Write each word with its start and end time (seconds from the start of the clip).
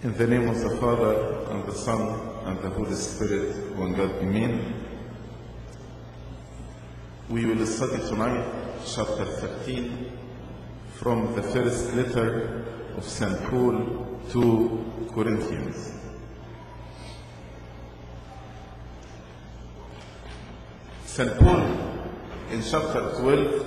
In 0.00 0.16
the 0.16 0.28
name 0.28 0.48
of 0.48 0.60
the 0.60 0.76
Father, 0.76 1.44
and 1.50 1.66
the 1.66 1.72
Son, 1.72 2.20
and 2.44 2.56
the 2.60 2.70
Holy 2.70 2.94
Spirit, 2.94 3.76
one 3.76 3.94
God, 3.94 4.12
Amen. 4.22 4.72
We 7.28 7.44
will 7.46 7.66
study 7.66 7.98
tonight 8.08 8.46
chapter 8.86 9.24
13 9.24 10.12
from 10.94 11.34
the 11.34 11.42
first 11.42 11.94
letter 11.94 12.64
of 12.96 13.02
St. 13.02 13.42
Paul 13.50 14.20
to 14.30 15.08
Corinthians. 15.12 15.92
St. 21.06 21.36
Paul 21.40 21.76
in 22.52 22.62
chapter 22.62 23.14
12 23.18 23.66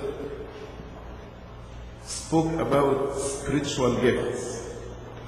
spoke 2.02 2.52
about 2.54 3.18
spiritual 3.18 4.00
gifts, 4.00 4.61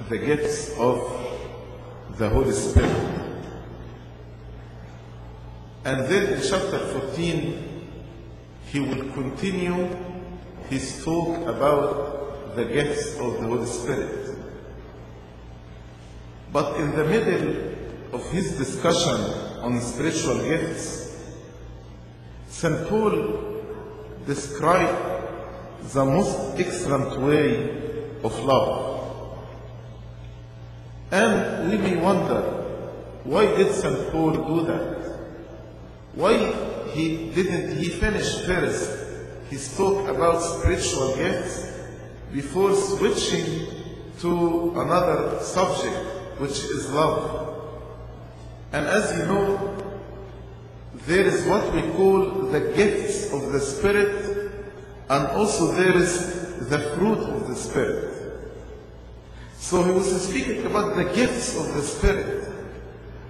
the 0.09 0.17
gifts 0.17 0.71
of 0.77 0.99
the 2.17 2.29
Holy 2.29 2.53
Spirit. 2.53 3.15
And 5.83 6.05
then 6.07 6.33
in 6.33 6.41
chapter 6.41 6.79
14, 6.79 7.87
he 8.67 8.79
will 8.79 9.11
continue 9.13 9.95
his 10.69 11.03
talk 11.03 11.47
about 11.47 12.55
the 12.55 12.65
gifts 12.65 13.19
of 13.19 13.33
the 13.39 13.47
Holy 13.47 13.65
Spirit. 13.65 14.35
But 16.51 16.79
in 16.79 16.95
the 16.95 17.03
middle 17.03 17.73
of 18.13 18.29
his 18.31 18.57
discussion 18.57 19.19
on 19.61 19.81
spiritual 19.81 20.39
gifts, 20.43 21.17
St. 22.47 22.87
Paul 22.87 23.63
described 24.25 24.97
the 25.93 26.05
most 26.05 26.57
excellent 26.57 27.19
way 27.21 27.69
of 28.23 28.39
love. 28.43 28.94
And 31.11 31.71
we 31.71 31.77
may 31.77 31.95
wonder, 31.97 32.41
why 33.23 33.45
did 33.55 33.73
St. 33.73 34.11
Paul 34.11 34.31
do 34.31 34.65
that? 34.65 35.19
Why 36.13 36.51
he 36.93 37.29
didn't 37.31 37.77
he 37.77 37.89
finish 37.89 38.41
first 38.45 38.89
his 39.49 39.75
talk 39.77 40.07
about 40.07 40.41
spiritual 40.41 41.15
gifts 41.15 41.71
before 42.33 42.73
switching 42.73 43.67
to 44.19 44.71
another 44.79 45.39
subject, 45.41 45.97
which 46.39 46.63
is 46.63 46.91
love? 46.91 47.59
And 48.71 48.87
as 48.87 49.17
you 49.17 49.25
know, 49.25 49.77
there 51.05 51.25
is 51.25 51.45
what 51.45 51.73
we 51.73 51.81
call 51.93 52.49
the 52.49 52.59
gifts 52.75 53.31
of 53.31 53.51
the 53.51 53.59
Spirit, 53.59 54.51
and 55.09 55.27
also 55.27 55.71
there 55.73 55.95
is 55.95 56.69
the 56.69 56.79
fruit 56.95 57.19
of 57.19 57.47
the 57.47 57.55
Spirit. 57.55 58.14
So 59.65 59.81
he 59.81 59.89
was 59.89 60.27
speaking 60.27 60.63
about 60.67 60.95
the 60.95 61.05
gifts 61.05 61.57
of 61.57 61.73
the 61.73 61.81
Spirit, 61.81 62.53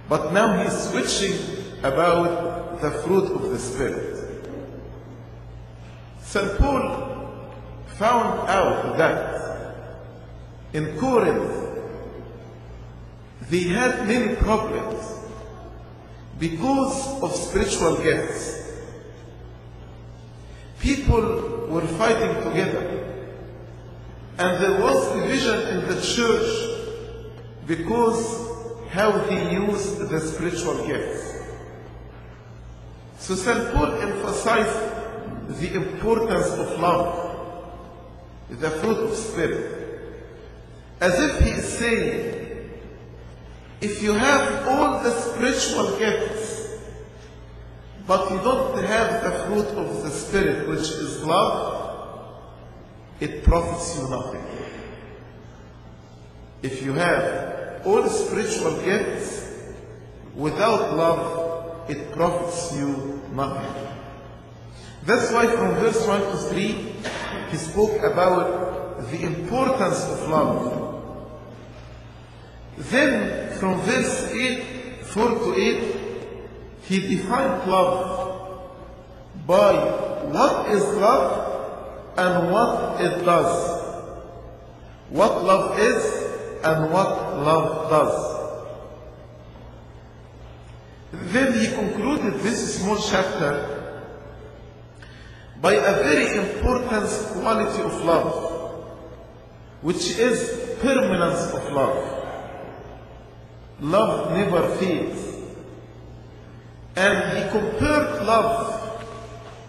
but 0.06 0.34
now 0.34 0.62
he's 0.62 0.78
switching 0.90 1.32
about 1.78 2.82
the 2.82 2.90
fruit 2.90 3.32
of 3.32 3.48
the 3.48 3.58
Spirit. 3.58 4.38
St. 6.20 6.58
Paul 6.58 7.48
found 7.96 8.50
out 8.50 8.98
that 8.98 9.76
in 10.74 10.98
Corinth 10.98 11.88
they 13.48 13.62
had 13.62 14.06
many 14.06 14.36
problems 14.36 15.18
because 16.38 17.22
of 17.22 17.34
spiritual 17.34 17.96
gifts. 18.02 18.74
People 20.80 21.68
were 21.70 21.86
fighting 21.96 22.34
together. 22.44 23.05
And 24.38 24.62
there 24.62 24.80
was 24.80 25.14
division 25.14 25.60
in 25.68 25.88
the 25.88 26.00
church 26.00 26.48
because 27.66 28.50
how 28.90 29.18
he 29.20 29.54
used 29.54 30.08
the 30.08 30.20
spiritual 30.20 30.86
gifts. 30.86 31.32
So 33.18 33.34
St. 33.34 33.72
Paul 33.72 34.00
emphasized 34.00 35.58
the 35.60 35.74
importance 35.74 36.48
of 36.48 36.80
love, 36.80 37.70
the 38.50 38.70
fruit 38.70 38.98
of 38.98 39.16
spirit, 39.16 40.00
as 41.00 41.18
if 41.18 41.40
he 41.40 41.50
is 41.50 41.78
saying, 41.78 42.70
if 43.80 44.02
you 44.02 44.12
have 44.12 44.68
all 44.68 45.02
the 45.02 45.10
spiritual 45.10 45.98
gifts, 45.98 46.56
but 48.06 48.30
you 48.30 48.38
don't 48.38 48.82
have 48.84 49.22
the 49.24 49.30
fruit 49.44 49.66
of 49.76 50.02
the 50.02 50.10
Spirit, 50.10 50.68
which 50.68 50.80
is 50.80 51.24
love, 51.24 51.85
it 53.20 53.42
profits 53.44 53.98
you 53.98 54.08
nothing. 54.08 54.44
If 56.62 56.82
you 56.82 56.92
have 56.94 57.86
all 57.86 58.06
spiritual 58.08 58.80
gifts 58.82 59.72
without 60.34 60.96
love, 60.96 61.90
it 61.90 62.12
profits 62.12 62.76
you 62.76 63.22
nothing. 63.32 63.86
That's 65.04 65.32
why 65.32 65.46
from 65.46 65.74
verse 65.74 66.06
1 66.06 66.20
to 66.20 66.36
3, 66.36 66.62
he 67.50 67.56
spoke 67.56 68.02
about 68.02 69.08
the 69.10 69.22
importance 69.22 70.04
of 70.04 70.28
love. 70.28 71.02
Then 72.76 73.56
from 73.58 73.80
verse 73.82 74.32
8, 74.32 75.04
4 75.04 75.28
to 75.28 75.54
8, 75.54 75.96
he 76.82 77.16
defined 77.16 77.70
love 77.70 78.72
by 79.46 79.74
what 80.32 80.70
is 80.72 80.82
love 80.94 81.45
and 82.16 82.50
what 82.50 83.00
it 83.00 83.24
does. 83.24 83.82
What 85.10 85.44
love 85.44 85.78
is 85.78 86.04
and 86.64 86.92
what 86.92 87.36
love 87.38 87.90
does. 87.90 88.36
Then 91.12 91.52
he 91.58 91.68
concluded 91.74 92.40
this 92.40 92.78
small 92.78 92.98
chapter 92.98 93.72
by 95.60 95.74
a 95.74 96.02
very 96.02 96.36
important 96.38 97.08
quality 97.32 97.82
of 97.82 98.04
love, 98.04 98.84
which 99.82 100.18
is 100.18 100.76
permanence 100.80 101.52
of 101.52 101.72
love. 101.72 102.12
Love 103.80 104.32
never 104.32 104.74
fades. 104.76 105.22
And 106.96 107.38
he 107.38 107.50
compared 107.50 108.26
love 108.26 109.04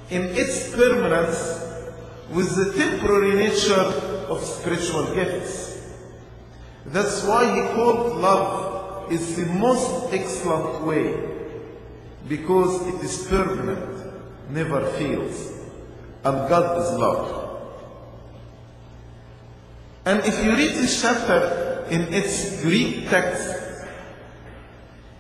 in 0.09 0.23
its 0.23 0.73
permanence 0.73 1.56
with 2.29 2.55
the 2.55 2.73
temporary 2.77 3.35
nature 3.35 3.87
of 4.29 4.43
spiritual 4.43 5.13
gifts. 5.15 5.81
That's 6.85 7.23
why 7.23 7.45
he 7.55 7.61
called 7.73 8.17
love 8.17 9.11
is 9.11 9.35
the 9.35 9.45
most 9.45 10.13
excellent 10.13 10.83
way 10.83 11.15
because 12.27 12.85
it 12.87 13.03
is 13.03 13.27
permanent, 13.27 14.49
never 14.49 14.85
fails, 14.91 15.51
and 16.23 16.49
God 16.49 16.81
is 16.81 16.99
love. 16.99 17.47
And 20.05 20.19
if 20.25 20.43
you 20.43 20.51
read 20.51 20.71
this 20.71 21.01
chapter 21.01 21.85
in 21.89 22.13
its 22.13 22.61
Greek 22.61 23.09
text, 23.09 23.53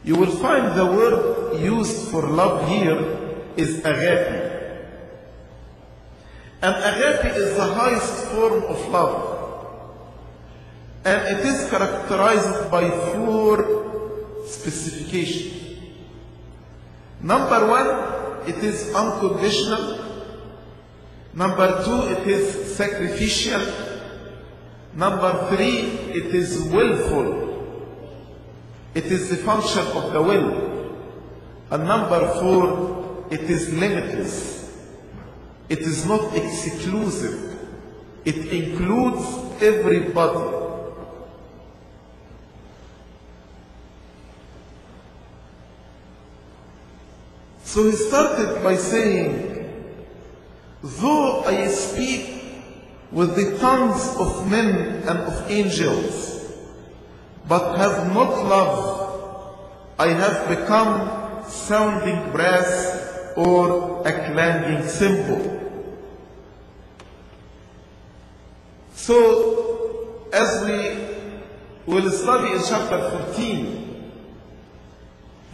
you 0.03 0.15
will 0.15 0.31
find 0.31 0.77
the 0.77 0.85
word 0.85 1.59
used 1.61 2.09
for 2.09 2.21
love 2.21 2.67
here 2.69 2.97
is 3.57 3.79
agape. 3.83 4.56
And 6.61 6.75
agape 6.75 7.35
is 7.37 7.55
the 7.55 7.65
highest 7.65 8.25
form 8.31 8.63
of 8.63 8.89
love. 8.89 9.33
And 11.05 11.37
it 11.37 11.45
is 11.45 11.69
characterized 11.69 12.71
by 12.71 12.89
four 13.13 14.43
specifications. 14.47 15.53
Number 17.21 17.67
one, 17.67 18.49
it 18.49 18.63
is 18.63 18.93
unconditional. 18.93 19.99
Number 21.33 21.83
two, 21.85 22.01
it 22.15 22.27
is 22.27 22.75
sacrificial. 22.75 23.61
Number 24.93 25.55
three, 25.55 25.77
it 26.17 26.33
is 26.33 26.63
willful. 26.63 27.47
It 28.95 29.05
is 29.05 29.29
the 29.29 29.37
function 29.37 29.85
of 29.95 30.11
the 30.11 30.21
will. 30.21 30.67
And 31.69 31.85
number 31.85 32.27
four, 32.39 33.27
it 33.29 33.41
is 33.41 33.71
limitless. 33.71 34.56
It 35.69 35.79
is 35.79 36.05
not 36.05 36.33
exclusive. 36.35 37.59
It 38.23 38.53
includes 38.53 39.23
everybody. 39.61 40.57
So 47.63 47.83
he 47.83 47.91
started 47.91 48.63
by 48.63 48.75
saying, 48.75 49.53
Though 50.81 51.43
I 51.43 51.67
speak 51.67 52.43
with 53.11 53.35
the 53.35 53.57
tongues 53.59 54.15
of 54.17 54.49
men 54.49 55.03
and 55.03 55.19
of 55.19 55.51
angels, 55.51 56.53
but 57.47 57.77
have 57.77 58.13
not 58.13 58.45
love, 58.45 58.97
I 59.99 60.07
have 60.07 60.47
become 60.47 61.43
sounding 61.49 62.31
brass 62.31 62.96
or 63.37 64.05
a 64.05 64.11
clanging 64.11 64.85
cymbal. 64.87 65.53
So, 68.93 70.27
as 70.33 70.65
we 70.65 71.07
We'll 71.87 72.11
study 72.11 72.51
in 72.51 72.61
chapter 72.67 72.99
14. 73.31 74.11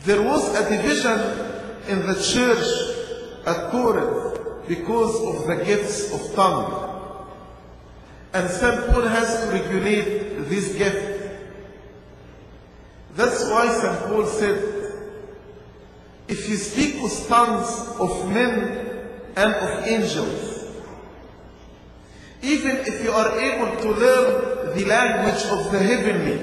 There 0.04 0.24
was 0.24 0.56
a 0.56 0.68
division 0.68 1.20
in 1.88 2.08
the 2.08 2.16
church 2.16 3.46
at 3.46 3.70
Corinth 3.70 4.68
because 4.68 5.14
of 5.22 5.46
the 5.46 5.64
gifts 5.64 6.12
of 6.12 6.34
tongue. 6.34 7.28
And 8.34 8.50
St. 8.50 8.88
Paul 8.88 9.04
has 9.04 9.44
to 9.44 9.52
regulate 9.52 10.50
this 10.50 10.74
gift. 10.74 11.38
That's 13.16 13.48
why 13.52 13.68
St. 13.68 14.00
Paul 14.10 14.26
said, 14.26 14.73
if 16.34 16.50
you 16.50 16.58
speak 16.58 17.02
with 17.04 17.28
tongues 17.28 17.70
of 18.00 18.28
men 18.32 18.54
and 19.36 19.54
of 19.54 19.88
angels, 19.88 20.66
even 22.42 22.78
if 22.92 23.04
you 23.04 23.12
are 23.12 23.40
able 23.40 23.82
to 23.82 23.92
learn 23.92 24.76
the 24.76 24.86
language 24.86 25.44
of 25.56 25.72
the 25.72 25.78
heavenly, 25.78 26.40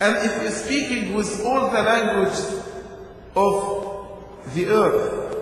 and 0.00 0.16
if 0.26 0.42
you're 0.42 0.50
speaking 0.50 1.14
with 1.14 1.42
all 1.44 1.70
the 1.70 1.82
language 1.82 2.40
of 3.36 3.54
the 4.54 4.66
earth, 4.66 5.36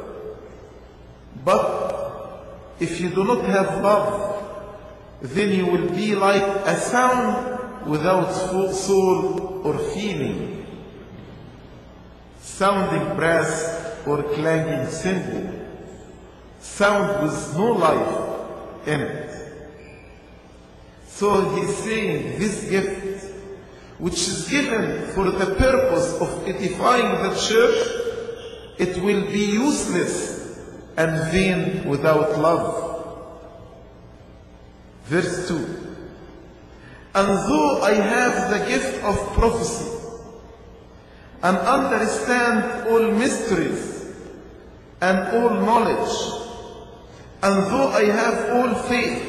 but 1.44 2.76
if 2.78 3.00
you 3.00 3.08
do 3.10 3.24
not 3.24 3.44
have 3.44 3.82
love, 3.82 4.44
then 5.20 5.50
you 5.50 5.66
will 5.66 5.88
be 5.90 6.14
like 6.14 6.42
a 6.42 6.76
sound 6.76 7.88
without 7.88 8.30
soul 8.32 9.62
or 9.64 9.78
feeling, 9.94 10.57
sounding 12.48 13.14
brass 13.16 13.96
or 14.06 14.22
clanging 14.34 14.88
cymbal, 14.90 15.52
sound 16.58 17.22
with 17.22 17.56
no 17.56 17.72
life 17.72 18.88
in 18.88 19.00
it. 19.00 19.30
So 21.06 21.50
he's 21.54 21.76
saying 21.76 22.38
this 22.38 22.68
gift, 22.70 23.32
which 23.98 24.14
is 24.14 24.48
given 24.48 25.08
for 25.08 25.30
the 25.30 25.54
purpose 25.54 26.14
of 26.20 26.48
edifying 26.48 27.22
the 27.22 27.34
church, 27.36 27.78
it 28.78 29.02
will 29.02 29.26
be 29.26 29.44
useless 29.66 30.58
and 30.96 31.30
vain 31.30 31.88
without 31.88 32.38
love. 32.38 32.84
Verse 35.04 35.48
2 35.48 35.54
And 37.14 37.28
though 37.28 37.82
I 37.82 37.94
have 37.94 38.50
the 38.50 38.66
gift 38.68 39.02
of 39.04 39.16
prophecy 39.34 39.97
and 41.42 41.56
understand 41.56 42.88
all 42.88 43.12
mysteries 43.12 44.12
and 45.00 45.18
all 45.36 45.50
knowledge, 45.50 46.44
and 47.42 47.70
though 47.70 47.88
I 47.88 48.04
have 48.04 48.56
all 48.56 48.74
faith, 48.82 49.24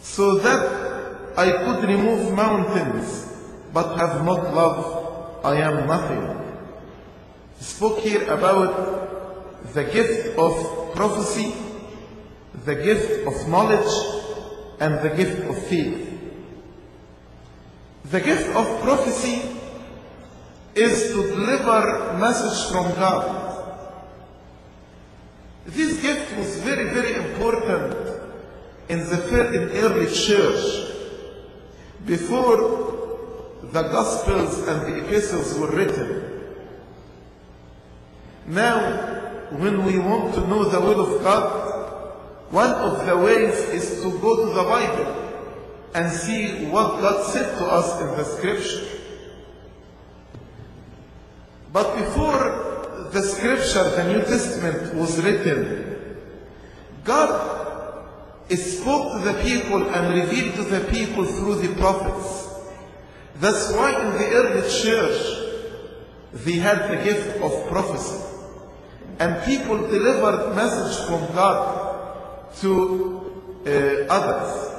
so 0.00 0.38
that 0.38 1.34
I 1.36 1.50
could 1.50 1.88
remove 1.88 2.32
mountains, 2.32 3.30
but 3.72 3.96
have 3.98 4.24
not 4.24 4.54
love, 4.54 5.44
I 5.44 5.56
am 5.56 5.86
nothing. 5.86 6.24
He 7.58 7.64
spoke 7.64 7.98
here 7.98 8.22
about 8.32 9.74
the 9.74 9.84
gift 9.84 10.38
of 10.38 10.94
prophecy, 10.94 11.54
the 12.64 12.74
gift 12.76 13.26
of 13.26 13.48
knowledge, 13.48 13.92
and 14.80 15.00
the 15.00 15.10
gift 15.14 15.48
of 15.50 15.58
faith. 15.66 16.10
The 18.10 18.20
gift 18.20 18.54
of 18.54 18.82
prophecy 18.82 19.42
is 20.76 21.12
to 21.12 21.22
deliver 21.28 22.16
message 22.18 22.72
from 22.72 22.92
God. 22.94 23.42
This 25.66 26.00
gift 26.02 26.36
was 26.36 26.58
very, 26.58 26.90
very 26.90 27.14
important 27.14 27.96
in 28.88 28.98
the 28.98 29.70
early 29.74 30.12
church 30.12 30.92
before 32.04 32.84
the 33.72 33.82
Gospels 33.82 34.68
and 34.68 34.82
the 34.82 35.04
Epistles 35.04 35.58
were 35.58 35.70
written. 35.70 36.30
Now, 38.46 38.78
when 39.50 39.84
we 39.86 39.98
want 39.98 40.34
to 40.34 40.40
know 40.46 40.64
the 40.64 40.80
will 40.80 41.16
of 41.16 41.22
God, 41.22 41.64
one 42.50 42.70
of 42.70 43.06
the 43.06 43.16
ways 43.16 43.54
is 43.70 44.02
to 44.02 44.18
go 44.18 44.46
to 44.46 44.54
the 44.54 44.62
Bible 44.64 45.24
and 45.94 46.12
see 46.12 46.66
what 46.66 47.00
God 47.00 47.24
said 47.32 47.56
to 47.58 47.64
us 47.64 48.00
in 48.02 48.08
the 48.18 48.24
scripture. 48.24 48.93
But 51.74 51.96
before 51.96 53.08
the 53.10 53.20
scripture, 53.20 53.90
the 53.96 54.04
New 54.04 54.20
Testament 54.20 54.94
was 54.94 55.20
written, 55.20 55.98
God 57.02 58.06
spoke 58.48 59.14
to 59.14 59.32
the 59.32 59.42
people 59.42 59.88
and 59.88 60.14
revealed 60.14 60.54
to 60.54 60.62
the 60.62 60.84
people 60.92 61.24
through 61.24 61.56
the 61.56 61.74
prophets. 61.74 62.48
That's 63.40 63.72
why 63.72 63.90
in 63.90 64.12
the 64.12 64.28
early 64.30 64.70
church, 64.70 65.66
they 66.44 66.52
had 66.52 66.88
the 66.92 67.02
gift 67.02 67.42
of 67.42 67.66
prophecy. 67.66 68.22
And 69.18 69.44
people 69.44 69.76
delivered 69.78 70.54
message 70.54 71.04
from 71.08 71.26
God 71.34 72.54
to 72.60 73.64
uh, 73.66 73.70
others. 74.14 74.70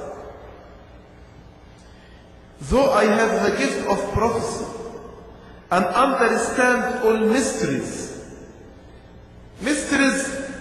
Though 2.62 2.90
I 2.90 3.04
have 3.04 3.50
the 3.50 3.58
gift 3.58 3.86
of 3.86 4.12
prophecy 4.14 4.75
and 5.70 5.84
understand 5.84 7.04
all 7.04 7.18
mysteries, 7.18 8.24
mysteries 9.60 10.52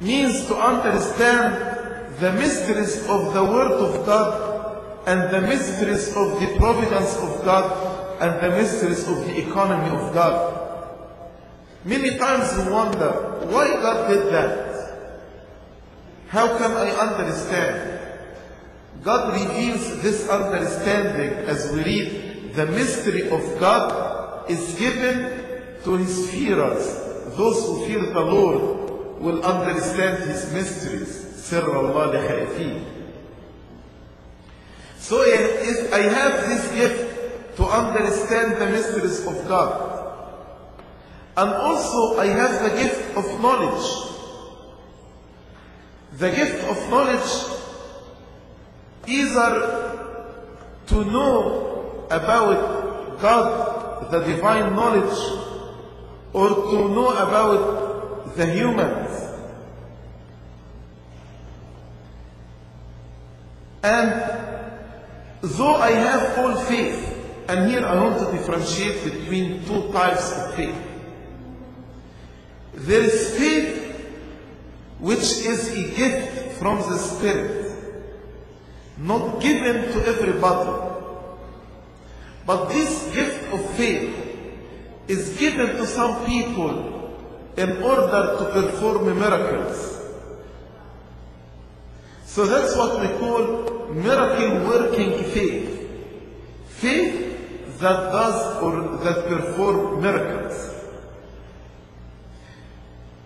means 0.00 0.46
to 0.46 0.56
understand 0.56 2.16
the 2.18 2.32
mysteries 2.32 3.06
of 3.08 3.32
the 3.32 3.44
Word 3.44 3.72
of 3.72 4.04
God 4.04 5.06
and 5.06 5.32
the 5.32 5.40
mysteries 5.40 6.08
of 6.16 6.40
the 6.40 6.54
providence 6.58 7.16
of 7.16 7.44
God 7.44 8.20
and 8.20 8.40
the 8.42 8.56
mysteries 8.56 9.06
of 9.06 9.18
the 9.24 9.48
economy 9.48 9.88
of 9.96 10.12
God. 10.12 10.58
Many 11.84 12.18
times 12.18 12.52
we 12.58 12.72
wonder 12.72 13.10
why 13.46 13.68
God 13.80 14.08
did 14.08 14.32
that. 14.32 14.68
How 16.28 16.58
can 16.58 16.72
I 16.72 16.90
understand? 16.90 18.00
God 19.02 19.32
reveals 19.32 20.02
this 20.02 20.28
understanding 20.28 21.30
as 21.46 21.72
we 21.72 21.84
read 21.84 22.54
the 22.54 22.66
mystery 22.66 23.30
of 23.30 23.60
God 23.60 24.07
is 24.49 24.75
given 24.75 25.79
to 25.83 25.95
his 25.95 26.29
fearers. 26.29 26.99
Those 27.35 27.65
who 27.65 27.85
fear 27.85 28.01
the 28.13 28.21
Lord 28.21 29.19
will 29.19 29.43
understand 29.43 30.23
his 30.29 30.51
mysteries. 30.53 31.19
سر 31.49 31.63
الله 31.63 32.13
لخائفين. 32.13 32.85
So 34.99 35.21
if 35.21 35.93
I 35.93 36.01
have 36.01 36.47
this 36.47 36.71
gift 36.71 37.57
to 37.57 37.65
understand 37.65 38.61
the 38.61 38.67
mysteries 38.67 39.27
of 39.27 39.47
God, 39.47 39.93
and 41.35 41.49
also 41.49 42.19
I 42.19 42.27
have 42.27 42.63
the 42.63 42.69
gift 42.81 43.17
of 43.17 43.25
knowledge. 43.41 44.09
The 46.17 46.29
gift 46.29 46.63
of 46.69 46.89
knowledge 46.89 47.59
either 49.07 50.05
to 50.87 51.05
know 51.05 52.05
about 52.09 53.19
God, 53.19 53.76
the 54.10 54.20
divine 54.20 54.74
knowledge, 54.74 55.18
or 56.32 56.48
to 56.48 56.88
know 56.88 57.10
about 57.10 58.36
the 58.36 58.46
humans. 58.46 59.24
And 63.82 64.10
though 65.40 65.76
I 65.76 65.90
have 65.92 66.38
all 66.38 66.54
faith, 66.56 67.14
and 67.48 67.70
here 67.70 67.84
I 67.84 67.94
want 67.94 68.18
to 68.18 68.36
differentiate 68.36 69.04
between 69.04 69.64
two 69.64 69.90
types 69.92 70.32
of 70.32 70.54
faith. 70.54 70.76
There 72.74 73.02
is 73.02 73.38
faith 73.38 73.76
which 74.98 75.20
is 75.20 75.70
a 75.74 75.94
gift 75.96 76.58
from 76.58 76.78
the 76.78 76.98
Spirit, 76.98 77.72
not 78.98 79.40
given 79.40 79.92
to 79.92 80.06
everybody. 80.06 80.87
But 82.48 82.70
this 82.70 83.14
gift 83.14 83.52
of 83.52 83.60
faith 83.76 84.16
is 85.06 85.36
given 85.36 85.76
to 85.76 85.84
some 85.84 86.24
people 86.24 86.70
in 87.58 87.82
order 87.82 88.38
to 88.38 88.50
perform 88.54 89.04
miracles. 89.18 90.02
So 92.24 92.46
that's 92.46 92.74
what 92.74 93.02
we 93.02 93.08
call 93.18 93.92
miracle 93.92 94.66
working 94.66 95.24
faith. 95.24 95.90
Faith 96.68 97.78
that 97.80 98.12
does 98.16 98.62
or 98.62 98.96
that 99.04 99.26
perform 99.28 100.00
miracles. 100.00 100.74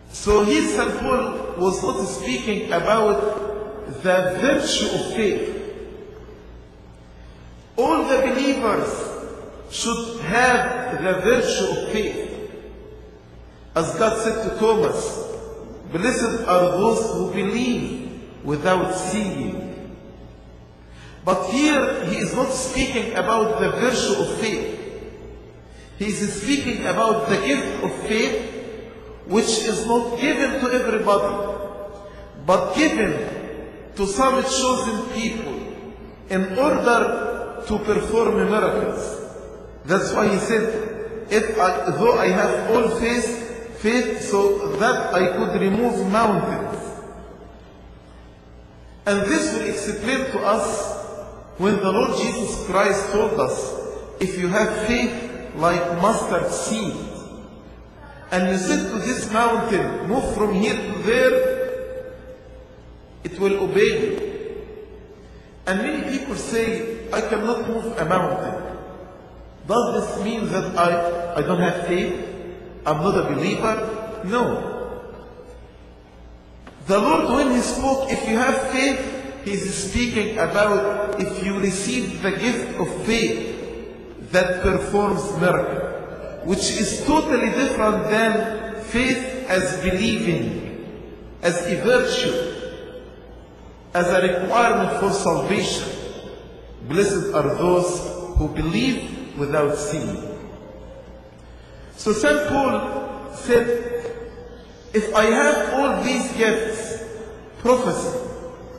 So 0.08 0.42
here 0.42 0.66
St. 0.66 0.98
Paul 0.98 1.54
was 1.58 1.80
not 1.80 2.04
speaking 2.08 2.72
about 2.72 4.02
the 4.02 4.36
virtue 4.42 4.86
of 4.96 5.14
faith. 5.14 5.48
All 7.76 8.02
the 8.02 8.18
believers 8.18 9.11
should 9.72 10.20
have 10.20 11.02
the 11.02 11.12
virtue 11.20 11.80
of 11.80 11.88
faith. 11.88 12.28
As 13.74 13.94
God 13.98 14.22
said 14.22 14.50
to 14.50 14.58
Thomas, 14.58 15.30
Blessed 15.90 16.46
are 16.46 16.72
those 16.72 17.12
who 17.12 17.32
believe 17.32 18.44
without 18.44 18.94
seeing. 18.94 19.96
But 21.24 21.50
here 21.50 22.04
he 22.06 22.16
is 22.16 22.34
not 22.34 22.48
speaking 22.48 23.12
about 23.12 23.60
the 23.60 23.70
virtue 23.70 24.22
of 24.22 24.38
faith. 24.38 24.78
He 25.98 26.06
is 26.06 26.42
speaking 26.42 26.86
about 26.86 27.28
the 27.28 27.36
gift 27.46 27.84
of 27.84 27.92
faith 28.08 28.48
which 29.26 29.46
is 29.46 29.86
not 29.86 30.18
given 30.18 30.60
to 30.60 30.72
everybody, 30.72 31.58
but 32.44 32.74
given 32.74 33.12
to 33.94 34.06
some 34.06 34.42
chosen 34.42 35.12
people 35.12 35.54
in 36.28 36.58
order 36.58 37.62
to 37.66 37.78
perform 37.78 38.36
miracles. 38.50 39.21
That's 39.84 40.12
why 40.12 40.28
he 40.28 40.38
said, 40.38 41.26
if 41.30 41.58
I, 41.58 41.90
though 41.90 42.18
I 42.18 42.28
have 42.28 42.70
all 42.70 42.88
faith, 43.00 43.78
faith 43.80 44.20
so 44.22 44.76
that 44.76 45.12
I 45.14 45.36
could 45.36 45.60
remove 45.60 46.10
mountains. 46.10 46.78
And 49.06 49.22
this 49.22 49.52
will 49.52 49.68
explain 49.68 50.30
to 50.32 50.38
us 50.40 51.00
when 51.58 51.76
the 51.76 51.90
Lord 51.90 52.16
Jesus 52.18 52.64
Christ 52.66 53.10
told 53.12 53.40
us, 53.40 53.74
if 54.20 54.38
you 54.38 54.48
have 54.48 54.86
faith 54.86 55.54
like 55.56 56.00
mustard 56.00 56.50
seed, 56.50 56.94
and 58.30 58.48
you 58.48 58.56
said 58.56 58.90
to 58.90 58.98
this 58.98 59.30
mountain, 59.32 60.08
move 60.08 60.34
from 60.34 60.54
here 60.54 60.74
to 60.74 61.02
there, 61.02 62.14
it 63.24 63.38
will 63.38 63.64
obey 63.64 63.80
you. 63.80 64.64
And 65.66 65.82
many 65.82 66.18
people 66.18 66.34
say, 66.36 67.10
I 67.12 67.20
cannot 67.20 67.68
move 67.68 67.96
a 67.98 68.04
mountain. 68.04 68.61
Does 69.66 70.16
this 70.16 70.24
mean 70.24 70.48
that 70.48 70.76
I, 70.76 71.36
I 71.36 71.42
don't 71.42 71.60
have 71.60 71.86
faith? 71.86 72.28
I'm 72.84 72.98
not 72.98 73.16
a 73.16 73.34
believer? 73.34 74.22
No. 74.24 74.68
The 76.86 76.98
Lord, 76.98 77.34
when 77.34 77.54
He 77.54 77.60
spoke, 77.60 78.10
if 78.10 78.28
you 78.28 78.36
have 78.36 78.70
faith, 78.70 79.44
He 79.44 79.52
is 79.52 79.90
speaking 79.90 80.38
about 80.38 81.20
if 81.20 81.44
you 81.44 81.58
receive 81.58 82.22
the 82.22 82.32
gift 82.32 82.80
of 82.80 83.06
faith 83.06 83.52
that 84.32 84.62
performs 84.62 85.38
miracle, 85.38 86.44
which 86.44 86.58
is 86.58 87.04
totally 87.06 87.50
different 87.50 88.10
than 88.10 88.82
faith 88.84 89.46
as 89.48 89.80
believing, 89.82 90.86
as 91.42 91.64
a 91.66 91.76
virtue, 91.82 92.52
as 93.94 94.08
a 94.08 94.40
requirement 94.40 94.98
for 94.98 95.12
salvation. 95.12 95.88
Blessed 96.88 97.32
are 97.32 97.54
those 97.56 98.36
who 98.38 98.48
believe 98.48 99.21
without 99.36 99.76
seeing. 99.76 100.32
So 101.96 102.12
St. 102.12 102.48
Paul 102.48 103.34
said, 103.34 103.92
if 104.92 105.14
I 105.14 105.24
have 105.24 105.74
all 105.74 106.02
these 106.04 106.30
gifts, 106.32 107.02
prophecy, 107.58 108.18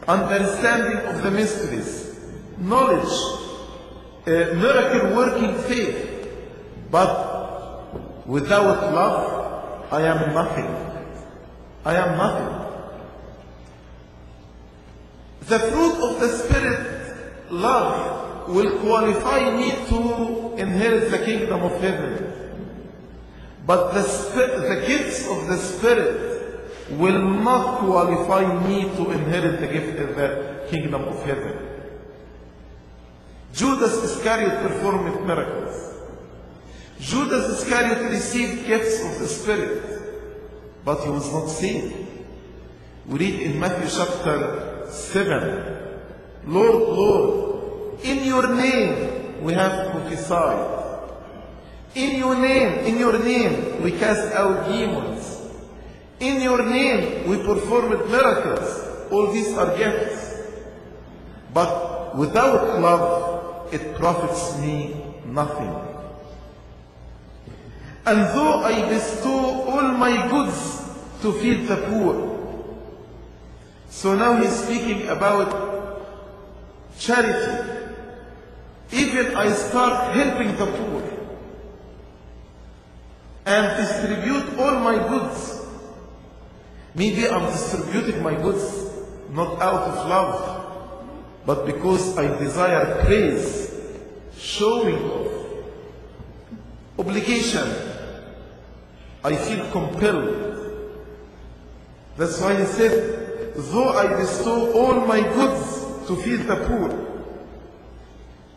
understanding 0.08 0.98
of 1.08 1.24
the 1.24 1.32
mysteries, 1.32 2.20
knowledge, 2.58 3.10
uh, 4.28 4.54
miracle 4.56 5.16
working 5.16 5.56
faith, 5.64 6.30
but 6.92 8.28
without 8.28 8.94
love, 8.94 9.92
I 9.92 10.02
am 10.02 10.34
nothing. 10.34 10.68
I 11.86 11.96
am 11.96 12.18
nothing. 12.18 12.64
The 15.48 15.60
fruit 15.60 15.96
of 16.10 16.20
the 16.20 16.30
Spirit, 16.30 17.52
love, 17.52 18.50
will 18.50 18.80
qualify 18.80 19.56
me 19.58 19.72
to 19.88 20.43
inherit 20.64 21.12
the 21.12 21.20
kingdom 21.20 21.62
of 21.62 21.80
heaven. 21.80 22.34
But 23.66 23.94
the, 23.94 24.02
the 24.02 24.84
gifts 24.86 25.28
of 25.28 25.48
the 25.48 25.58
Spirit 25.58 26.34
will 26.92 27.22
not 27.22 27.80
qualify 27.80 28.68
me 28.68 28.84
to 28.96 29.12
inherit 29.12 29.62
the 29.62 29.68
gift 29.68 30.00
of 30.00 30.16
the 30.16 30.66
kingdom 30.70 31.04
of 31.04 31.24
heaven. 31.24 31.58
Judas 33.54 34.04
Iscariot 34.04 34.62
performed 34.68 35.26
miracles. 35.26 35.94
Judas 37.00 37.62
Iscariot 37.62 38.10
received 38.12 38.66
gifts 38.66 39.04
of 39.06 39.20
the 39.20 39.28
Spirit, 39.28 39.84
but 40.84 41.04
he 41.04 41.10
was 41.10 41.32
not 41.32 41.48
saved. 41.48 41.94
We 43.06 43.20
read 43.20 43.42
in 43.42 43.60
Matthew 43.60 43.90
chapter 43.90 44.88
7, 44.90 46.48
Lord, 46.48 46.76
Lord, 46.98 48.00
in 48.04 48.24
your 48.24 48.54
name 48.56 49.23
we 49.44 49.54
have 49.54 49.92
prophesied. 49.92 50.80
In 51.96 52.18
your 52.18 52.36
name, 52.36 52.86
in 52.86 52.98
your 52.98 53.20
name, 53.20 53.84
we 53.84 53.92
cast 53.92 54.34
out 54.34 54.70
demons. 54.70 55.42
In 56.20 56.42
your 56.42 56.64
name, 56.64 57.28
we 57.28 57.38
performed 57.38 58.10
miracles. 58.10 59.12
All 59.12 59.32
these 59.34 59.56
are 59.58 59.78
gifts. 59.78 60.38
But 61.54 62.16
without 62.16 62.80
love, 62.80 63.74
it 63.74 63.96
profits 63.96 64.58
me 64.60 64.96
nothing. 65.26 65.76
And 68.06 68.20
though 68.34 68.64
I 68.64 68.88
bestow 68.90 69.64
all 69.68 69.92
my 69.92 70.30
goods 70.30 70.82
to 71.22 71.34
feed 71.34 71.68
the 71.68 71.78
poor, 71.88 72.32
so 73.90 74.16
now 74.16 74.42
he's 74.42 74.56
speaking 74.56 75.10
about 75.10 76.02
charity. 76.98 77.73
Even 78.94 79.36
I 79.36 79.52
start 79.52 80.16
helping 80.16 80.56
the 80.56 80.66
poor 80.66 81.04
and 83.46 83.78
distribute 83.78 84.58
all 84.60 84.80
my 84.80 84.96
goods. 85.08 85.66
Maybe 86.96 87.28
I'm 87.28 87.52
distributing 87.52 88.22
my 88.22 88.36
goods 88.36 88.90
not 89.32 89.60
out 89.62 89.88
of 89.90 90.08
love, 90.08 91.00
but 91.46 91.66
because 91.66 92.18
I 92.18 92.38
desire 92.38 93.04
praise, 93.04 93.74
showing 94.38 95.00
obligation. 97.00 97.68
I 99.24 99.36
feel 99.36 99.72
compelled. 99.72 100.52
That's 102.18 102.40
why 102.40 102.60
he 102.60 102.66
said, 102.66 103.54
though 103.56 103.90
I 103.90 104.16
bestow 104.18 104.72
all 104.74 105.06
my 105.08 105.22
goods 105.22 106.08
to 106.08 106.16
feed 106.18 106.42
the 106.42 106.58
poor, 106.68 107.03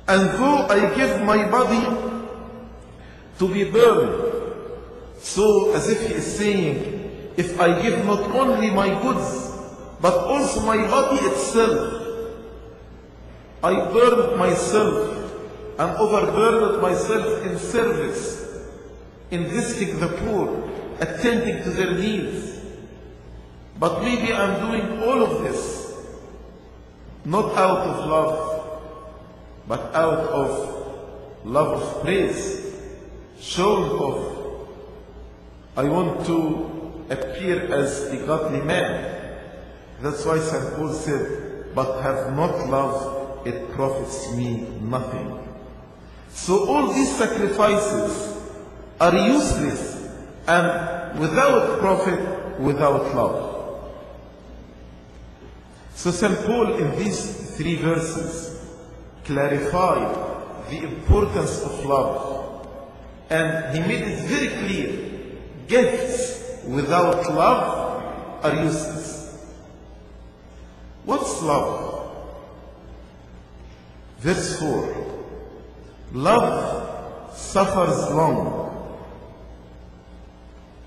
and 0.08 0.30
though 0.38 0.66
I 0.68 0.94
give 0.94 1.22
my 1.22 1.48
body 1.48 1.84
to 3.38 3.52
be 3.52 3.70
burned, 3.70 4.26
so, 5.18 5.72
as 5.72 5.88
if 5.88 6.06
he 6.06 6.14
is 6.14 6.36
saying, 6.38 7.32
if 7.36 7.58
I 7.60 7.82
give 7.82 8.04
not 8.04 8.20
only 8.30 8.70
my 8.70 8.88
goods, 9.02 9.52
but 10.00 10.14
also 10.14 10.60
my 10.60 10.76
body 10.86 11.24
itself, 11.26 12.02
I 13.62 13.74
burned 13.92 14.38
myself 14.38 15.16
and 15.78 15.96
overburdened 15.98 16.80
myself 16.80 17.44
in 17.44 17.58
service, 17.58 18.64
in 19.30 19.44
visiting 19.44 19.98
the 19.98 20.08
poor, 20.08 20.70
attending 21.00 21.62
to 21.64 21.70
their 21.70 21.94
needs. 21.94 22.60
But 23.78 24.02
maybe 24.02 24.32
I'm 24.32 24.70
doing 24.70 25.02
all 25.02 25.22
of 25.22 25.42
this 25.42 25.86
not 27.24 27.56
out 27.56 27.78
of 27.78 28.06
love, 28.08 28.55
but 29.68 29.94
out 29.94 30.20
of 30.28 31.44
love 31.44 31.82
of 31.82 32.02
praise, 32.02 32.74
showing 33.40 33.90
off 33.90 34.36
I 35.76 35.84
want 35.84 36.24
to 36.24 37.04
appear 37.10 37.70
as 37.74 38.06
a 38.06 38.16
godly 38.26 38.62
man. 38.62 39.12
That's 40.00 40.24
why 40.24 40.38
St. 40.38 40.74
Paul 40.74 40.92
said, 40.94 41.74
but 41.74 42.00
have 42.00 42.34
not 42.34 42.66
love, 42.68 43.46
it 43.46 43.70
profits 43.72 44.32
me 44.34 44.66
nothing. 44.80 45.38
So 46.30 46.66
all 46.66 46.92
these 46.94 47.14
sacrifices 47.14 48.42
are 48.98 49.14
useless 49.14 50.10
and 50.48 51.18
without 51.18 51.78
profit, 51.80 52.58
without 52.58 53.14
love. 53.14 53.90
So 55.94 56.10
St. 56.10 56.38
Paul 56.46 56.74
in 56.76 56.98
these 56.98 57.54
three 57.56 57.76
verses 57.76 58.45
clarified 59.26 60.70
the 60.70 60.78
importance 60.82 61.62
of 61.62 61.84
love 61.84 62.68
and 63.30 63.76
he 63.76 63.80
made 63.80 64.02
it 64.02 64.20
very 64.24 64.48
clear 64.48 65.06
Gifts 65.66 66.64
without 66.64 67.26
love 67.34 68.44
are 68.44 68.62
useless. 68.62 69.36
What's 71.04 71.42
love? 71.42 72.12
Verse 74.18 74.60
4 74.60 75.24
Love 76.12 77.36
suffers 77.36 78.14
long. 78.14 78.62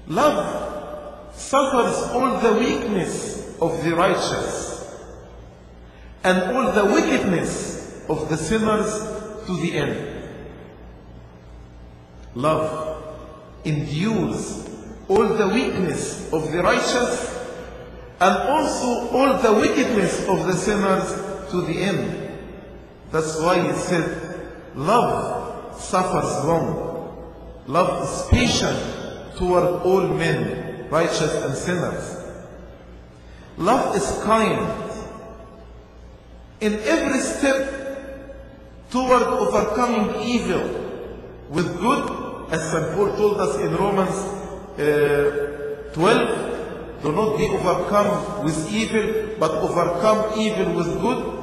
Love 0.07 1.35
suffers 1.35 1.97
all 2.13 2.39
the 2.39 2.53
weakness 2.53 3.57
of 3.61 3.83
the 3.83 3.95
righteous 3.95 4.97
and 6.23 6.55
all 6.55 6.71
the 6.71 6.85
wickedness 6.85 7.78
of 8.09 8.27
the 8.29 8.37
sinners 8.37 8.91
to 9.45 9.55
the 9.61 9.77
end. 9.77 10.19
Love 12.35 13.03
endures 13.65 14.67
all 15.07 15.27
the 15.27 15.47
weakness 15.47 16.31
of 16.33 16.51
the 16.51 16.61
righteous 16.61 17.37
and 18.19 18.35
also 18.49 19.09
all 19.09 19.37
the 19.37 19.53
wickedness 19.53 20.27
of 20.27 20.45
the 20.45 20.53
sinners 20.53 21.51
to 21.51 21.61
the 21.61 21.81
end. 21.81 22.39
That's 23.11 23.39
why 23.39 23.65
he 23.65 23.73
said, 23.73 24.75
love 24.75 25.79
suffers 25.79 26.45
long. 26.45 26.89
Love 27.67 28.03
is 28.03 28.27
patient 28.29 29.37
toward 29.37 29.63
all 29.83 30.07
men, 30.07 30.89
righteous 30.89 31.33
and 31.43 31.55
sinners. 31.55 32.17
Love 33.57 33.95
is 33.95 34.23
kind. 34.23 34.91
In 36.61 36.73
every 36.79 37.19
step 37.19 37.78
toward 38.91 39.23
overcoming 39.23 40.21
evil 40.21 40.63
with 41.49 41.79
good, 41.79 42.51
as 42.51 42.71
St. 42.71 42.95
Paul 42.95 43.15
told 43.15 43.39
us 43.39 43.55
in 43.57 43.75
Romans 43.75 44.15
uh, 44.79 45.91
12, 45.93 47.01
do 47.03 47.11
not 47.11 47.37
be 47.37 47.47
overcome 47.47 48.43
with 48.43 48.71
evil, 48.73 49.35
but 49.39 49.51
overcome 49.51 50.39
evil 50.39 50.73
with 50.73 51.01
good. 51.01 51.39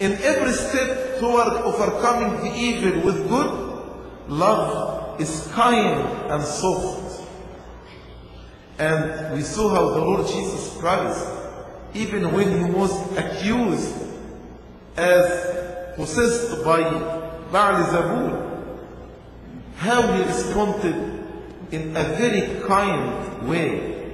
In 0.00 0.12
every 0.22 0.52
step 0.52 1.20
toward 1.20 1.48
overcoming 1.48 2.42
the 2.42 2.56
evil 2.58 3.02
with 3.02 3.28
good, 3.28 4.28
love 4.28 5.20
is 5.20 5.48
kind 5.52 6.00
and 6.30 6.42
soft. 6.42 7.22
And 8.78 9.34
we 9.34 9.42
saw 9.42 9.68
how 9.68 9.90
the 9.90 10.00
Lord 10.00 10.26
Jesus 10.26 10.76
Christ, 10.78 11.24
even 11.94 12.32
when 12.32 12.66
he 12.66 12.70
was 12.72 12.90
accused 13.16 13.94
as 14.96 15.51
possessed 15.96 16.64
by 16.64 16.82
Baal 17.52 17.84
Zabul, 17.92 18.32
how 19.76 20.12
he 20.12 20.22
responded 20.22 20.94
in 21.70 21.96
a 21.96 22.04
very 22.04 22.60
kind 22.66 23.48
way. 23.48 24.12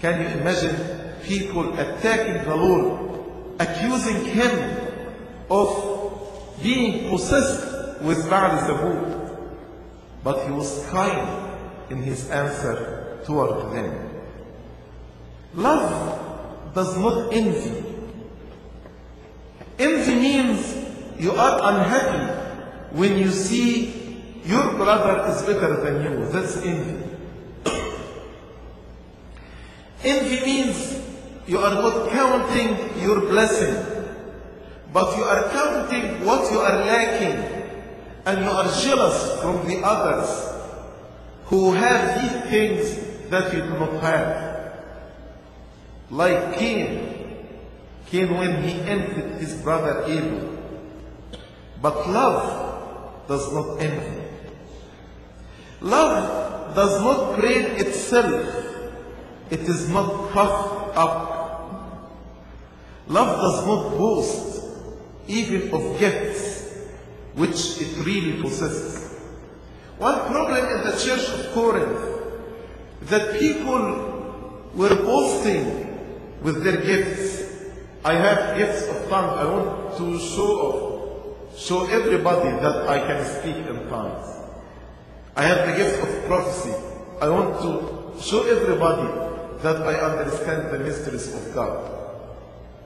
Can 0.00 0.20
you 0.20 0.40
imagine 0.40 0.76
people 1.22 1.78
attacking 1.78 2.44
the 2.48 2.56
Lord, 2.56 3.56
accusing 3.58 4.24
him 4.24 4.76
of 5.50 6.58
being 6.62 7.10
possessed 7.10 8.00
with 8.02 8.28
Baal 8.30 8.58
Zabul? 8.66 9.38
But 10.24 10.46
he 10.46 10.52
was 10.52 10.84
kind 10.90 11.48
in 11.90 12.02
his 12.02 12.30
answer 12.30 13.20
toward 13.24 13.72
them. 13.72 14.10
Love 15.54 16.74
does 16.74 16.96
not 16.98 17.32
envy. 17.32 17.84
Envy 19.78 20.14
means 20.14 20.74
you 21.18 21.32
are 21.32 21.58
unhappy 21.72 22.96
when 22.96 23.18
you 23.18 23.30
see 23.30 24.22
your 24.44 24.72
brother 24.74 25.30
is 25.30 25.42
better 25.42 25.82
than 25.82 26.02
you. 26.02 26.28
That's 26.30 26.56
envy. 26.58 27.04
envy 30.04 30.40
means 30.44 31.02
you 31.46 31.58
are 31.58 31.74
not 31.74 32.10
counting 32.10 33.02
your 33.02 33.20
blessing, 33.20 33.74
but 34.92 35.16
you 35.16 35.24
are 35.24 35.48
counting 35.50 36.24
what 36.24 36.50
you 36.52 36.58
are 36.60 36.84
lacking, 36.84 37.38
and 38.24 38.44
you 38.44 38.50
are 38.50 38.70
jealous 38.80 39.40
from 39.40 39.66
the 39.66 39.80
others 39.84 40.54
who 41.46 41.72
have 41.72 42.22
these 42.22 42.50
things 42.50 43.30
that 43.30 43.52
you 43.52 43.62
do 43.62 43.70
not 43.70 44.02
have. 44.02 44.48
Like 46.10 46.56
Cain. 46.56 47.46
Cain 48.06 48.34
when 48.36 48.62
he 48.62 48.80
envied 48.80 49.40
his 49.40 49.54
brother 49.62 50.04
Abel. 50.06 50.57
But 51.80 52.08
love 52.08 53.28
does 53.28 53.52
not 53.52 53.80
envy. 53.80 54.22
Love 55.80 56.74
does 56.74 57.00
not 57.00 57.38
praise 57.38 57.80
itself. 57.80 58.64
It 59.50 59.60
is 59.60 59.88
not 59.88 60.30
puffed 60.32 60.96
up. 60.96 61.28
Love 63.06 63.36
does 63.36 63.66
not 63.66 63.96
boast 63.96 64.64
even 65.28 65.72
of 65.72 65.98
gifts 65.98 66.58
which 67.34 67.80
it 67.80 68.04
really 68.04 68.42
possesses. 68.42 69.14
One 69.98 70.18
problem 70.26 70.64
in 70.64 70.84
the 70.84 70.96
church 70.96 71.28
of 71.28 71.52
Corinth 71.52 72.00
that 73.02 73.38
people 73.38 74.70
were 74.74 74.94
boasting 74.94 76.38
with 76.42 76.62
their 76.64 76.80
gifts. 76.80 77.44
I 78.04 78.14
have 78.14 78.56
gifts 78.58 78.82
of 78.88 79.08
tongues. 79.08 79.38
I 79.38 79.44
want 79.44 79.96
to 79.98 80.18
show 80.18 80.50
off, 80.66 80.87
show 81.58 81.86
everybody 81.86 82.50
that 82.62 82.88
I 82.88 82.98
can 83.00 83.24
speak 83.24 83.56
in 83.56 83.88
tongues. 83.88 84.26
I 85.34 85.42
have 85.42 85.66
the 85.68 85.76
gift 85.76 86.02
of 86.02 86.24
prophecy. 86.26 86.74
I 87.20 87.28
want 87.28 87.60
to 87.62 88.22
show 88.22 88.46
everybody 88.46 89.08
that 89.62 89.82
I 89.82 89.94
understand 89.94 90.70
the 90.72 90.78
mysteries 90.78 91.34
of 91.34 91.54
God. 91.54 91.90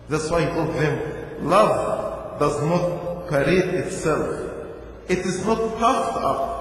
That's 0.09 0.31
why 0.31 0.47
he 0.47 0.47
told 0.47 0.75
them, 0.75 1.49
love 1.49 2.41
does 2.41 2.63
not 2.63 3.29
parade 3.29 3.75
itself. 3.75 4.51
It 5.09 5.19
is 5.19 5.45
not 5.45 5.59
puffed 5.79 6.17
up. 6.17 6.53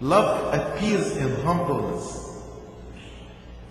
Love 0.00 0.54
appears 0.54 1.16
in 1.16 1.34
humbleness. 1.42 2.42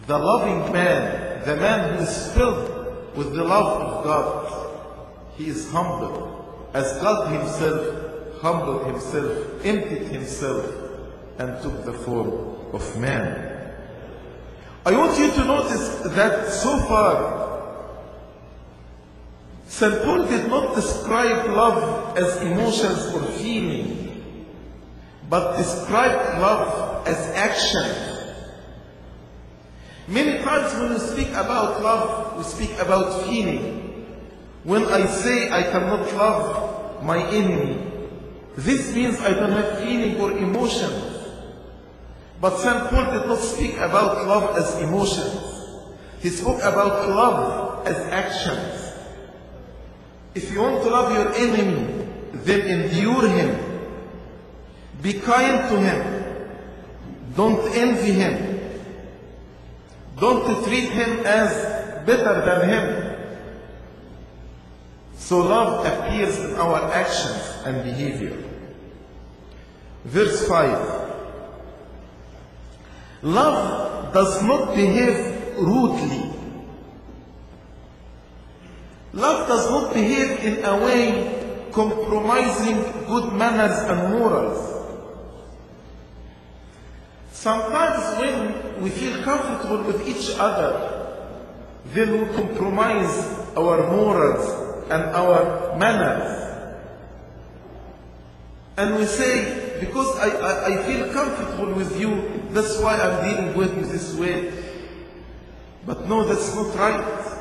The 0.07 0.17
loving 0.17 0.73
man, 0.73 1.45
the 1.45 1.55
man 1.57 1.93
who 1.93 2.03
is 2.03 2.31
filled 2.33 3.15
with 3.15 3.35
the 3.35 3.43
love 3.43 3.81
of 3.81 4.03
God, 4.03 4.52
he 5.37 5.47
is 5.47 5.69
humble. 5.71 6.69
As 6.73 6.91
God 7.01 7.31
himself 7.31 8.41
humbled 8.41 8.85
himself, 8.87 9.65
emptied 9.65 10.07
himself, 10.09 10.65
and 11.39 11.61
took 11.61 11.85
the 11.85 11.93
form 11.93 12.57
of 12.73 12.99
man. 12.99 13.71
I 14.85 14.91
want 14.91 15.17
you 15.17 15.31
to 15.31 15.45
notice 15.45 15.99
that 16.13 16.49
so 16.49 16.77
far, 16.79 17.43
St. 19.65 20.03
Paul 20.03 20.27
did 20.27 20.49
not 20.49 20.75
describe 20.75 21.47
love 21.55 22.17
as 22.17 22.41
emotions 22.41 23.13
or 23.13 23.23
feeling, 23.39 24.45
but 25.29 25.57
described 25.57 26.41
love 26.41 27.07
as 27.07 27.17
action. 27.35 28.13
Many 30.07 30.43
times 30.43 30.73
when 30.73 30.93
we 30.93 30.99
speak 30.99 31.29
about 31.29 31.81
love, 31.81 32.37
we 32.37 32.43
speak 32.43 32.77
about 32.77 33.23
feeling. 33.23 33.82
When 34.63 34.85
I 34.85 35.05
say 35.07 35.51
I 35.51 35.63
cannot 35.63 36.13
love 36.13 37.03
my 37.03 37.21
enemy, 37.31 37.83
this 38.55 38.93
means 38.93 39.19
I 39.19 39.31
don't 39.33 39.51
have 39.51 39.79
feeling 39.79 40.19
or 40.21 40.31
emotion. 40.31 40.91
But 42.39 42.57
St. 42.57 42.87
Paul 42.89 43.11
did 43.11 43.27
not 43.27 43.39
speak 43.39 43.75
about 43.75 44.27
love 44.27 44.57
as 44.57 44.81
emotions. 44.81 45.41
He 46.19 46.29
spoke 46.29 46.59
about 46.59 47.09
love 47.09 47.87
as 47.87 47.97
actions. 48.11 48.91
If 50.35 50.51
you 50.51 50.61
want 50.61 50.83
to 50.83 50.89
love 50.89 51.11
your 51.11 51.33
enemy, 51.35 52.07
then 52.33 52.61
endure 52.61 53.27
him. 53.27 53.73
Be 55.01 55.13
kind 55.13 55.69
to 55.69 55.79
him. 55.79 55.99
Don't 57.35 57.59
envy 57.75 58.13
him. 58.13 58.59
Don't 60.19 60.63
treat 60.63 60.89
him 60.89 61.25
as 61.25 62.05
better 62.05 62.45
than 62.45 62.69
him. 62.69 63.13
So 65.17 65.39
love 65.39 65.85
appears 65.85 66.37
in 66.39 66.55
our 66.55 66.91
actions 66.91 67.41
and 67.65 67.83
behavior. 67.83 68.37
Verse 70.05 70.47
5. 70.47 71.03
Love 73.23 74.13
does 74.13 74.43
not 74.43 74.75
behave 74.75 75.57
rudely. 75.57 76.29
Love 79.13 79.47
does 79.47 79.69
not 79.69 79.93
behave 79.93 80.43
in 80.43 80.65
a 80.65 80.77
way 80.77 81.69
compromising 81.71 82.81
good 83.07 83.31
manners 83.33 83.77
and 83.89 84.13
morals. 84.13 84.69
Sometimes 87.31 88.19
when 88.19 88.81
we 88.83 88.89
feel 88.89 89.23
comfortable 89.23 89.83
with 89.83 90.07
each 90.07 90.37
other, 90.37 91.19
then 91.87 92.11
we 92.11 92.33
compromise 92.35 93.39
our 93.55 93.89
morals 93.91 94.62
and 94.89 95.03
our 95.15 95.77
manners. 95.77 96.43
And 98.77 98.95
we 98.95 99.05
say, 99.05 99.79
because 99.79 100.17
I, 100.17 100.29
I, 100.29 100.79
I 100.79 100.83
feel 100.83 101.13
comfortable 101.13 101.73
with 101.73 101.99
you, 101.99 102.41
that's 102.49 102.79
why 102.79 102.97
I'm 102.97 103.23
dealing 103.23 103.55
with 103.55 103.77
you 103.77 103.85
this 103.85 104.15
way. 104.15 104.51
But 105.85 106.07
no, 106.07 106.25
that's 106.25 106.55
not 106.55 106.75
right. 106.75 107.37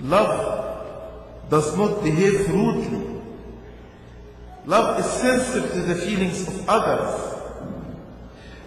Love 0.00 1.50
does 1.50 1.76
not 1.76 2.02
behave 2.02 2.50
rudely. 2.50 3.20
Love 4.66 5.00
is 5.00 5.06
sensitive 5.06 5.72
to 5.72 5.80
the 5.80 5.94
feelings 5.94 6.46
of 6.46 6.68
others. 6.68 7.34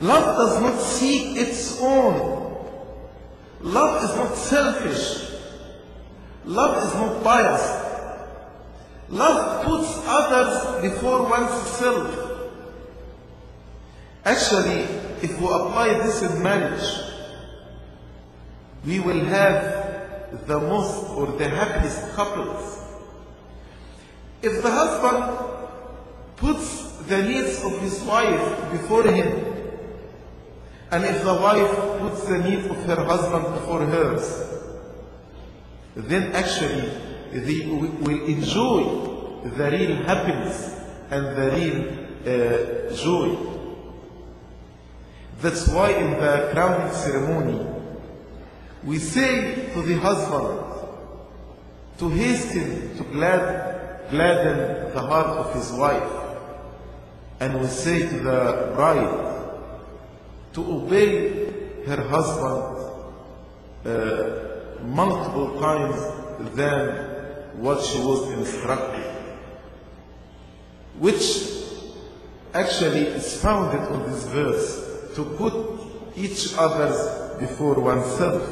Love 0.02 0.38
does 0.38 0.62
not 0.62 0.80
seek 0.82 1.38
its 1.38 1.80
own. 1.80 2.42
Love 3.62 4.04
is 4.04 4.16
not 4.16 4.36
selfish. 4.36 5.31
Love 6.46 6.88
is 6.88 6.94
not 6.96 7.24
biased. 7.24 7.86
Love 9.10 9.66
puts 9.66 10.02
others 10.06 10.82
before 10.82 11.30
oneself. 11.30 12.18
Actually, 14.26 14.82
if 15.22 15.40
we 15.40 15.46
apply 15.46 15.94
this 16.04 16.22
in 16.22 16.42
marriage, 16.42 16.84
we 18.86 19.00
will 19.00 19.24
have 19.26 20.48
the 20.48 20.60
most 20.60 21.10
or 21.12 21.28
the 21.38 21.48
happiest 21.48 22.12
couples. 22.14 22.80
If 24.42 24.64
the 24.64 24.72
husband 24.72 25.38
puts 26.38 26.98
the 27.08 27.22
needs 27.22 27.64
of 27.64 27.80
his 27.82 28.02
wife 28.04 28.72
before 28.72 29.04
him, 29.04 29.46
and 30.92 31.06
if 31.06 31.24
the 31.24 31.34
wife 31.34 32.00
puts 32.00 32.26
the 32.26 32.40
needs 32.40 32.66
of 32.66 32.78
her 32.86 33.04
husband 33.04 33.54
before 33.54 33.86
hers, 33.86 34.51
then 35.96 36.32
actually 36.34 36.90
they 37.32 37.66
will 37.66 38.26
enjoy 38.26 39.42
the 39.44 39.72
real 39.72 39.96
happiness 40.04 40.80
and 41.10 41.36
the 41.36 41.52
real 41.52 42.02
uh, 42.22 42.96
joy. 42.96 43.36
That's 45.42 45.68
why 45.68 45.92
in 45.92 46.12
the 46.12 46.50
crowning 46.54 46.94
ceremony, 46.94 47.66
we 48.84 49.00
say 49.00 49.74
to 49.74 49.82
the 49.82 49.96
husband 49.96 50.60
to 51.98 52.10
hasten 52.10 52.98
to 52.98 53.04
glad, 53.06 54.10
gladden 54.10 54.94
the 54.94 55.02
heart 55.02 55.28
of 55.28 55.54
his 55.56 55.72
wife. 55.72 56.12
And 57.40 57.60
we 57.60 57.68
say 57.68 58.08
to 58.08 58.20
the 58.20 58.72
bride 58.76 59.32
to 60.54 60.62
obey 60.62 61.84
her 61.86 62.08
husband 62.08 62.78
uh, 63.86 64.51
multiple 64.84 65.60
times 65.60 65.96
than 66.56 67.12
what 67.62 67.84
she 67.84 68.00
was 68.00 68.32
instructed. 68.32 69.06
Which 71.00 71.48
actually 72.54 73.08
is 73.08 73.41
founded 73.41 73.82
on 73.82 74.12
this 74.12 74.26
verse 74.26 75.15
to 75.15 75.24
put 75.24 75.54
each 76.15 76.54
other 76.58 77.38
before 77.39 77.76
oneself. 77.80 78.44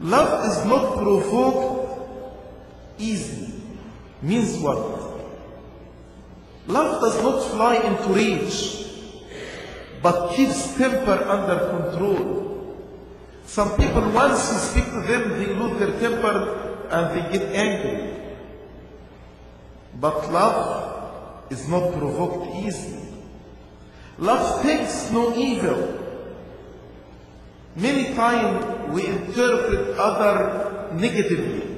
Love 0.00 0.46
is 0.50 0.64
not 0.66 0.96
provoked 0.96 1.80
easily. 2.98 3.52
Means 4.22 4.58
what? 4.58 4.78
Love 6.66 7.00
does 7.00 7.22
not 7.22 7.42
fly 7.50 7.76
into 7.76 8.12
rage, 8.12 8.86
but 10.02 10.34
keeps 10.34 10.76
temper 10.76 11.24
under 11.28 11.90
control. 11.90 12.49
Some 13.50 13.76
people, 13.76 14.08
once 14.12 14.52
you 14.52 14.58
speak 14.58 14.84
to 14.84 15.00
them, 15.00 15.30
they 15.30 15.46
lose 15.46 15.76
their 15.80 15.98
temper 15.98 16.86
and 16.88 17.04
they 17.10 17.36
get 17.36 17.50
angry. 17.52 18.14
But 19.98 20.30
love 20.30 21.50
is 21.50 21.68
not 21.68 21.92
provoked 21.94 22.54
easily. 22.54 23.08
Love 24.18 24.62
thinks 24.62 25.10
no 25.10 25.34
evil. 25.34 25.98
Many 27.74 28.14
times 28.14 28.94
we 28.94 29.06
interpret 29.06 29.98
other 29.98 30.94
negatively. 30.94 31.76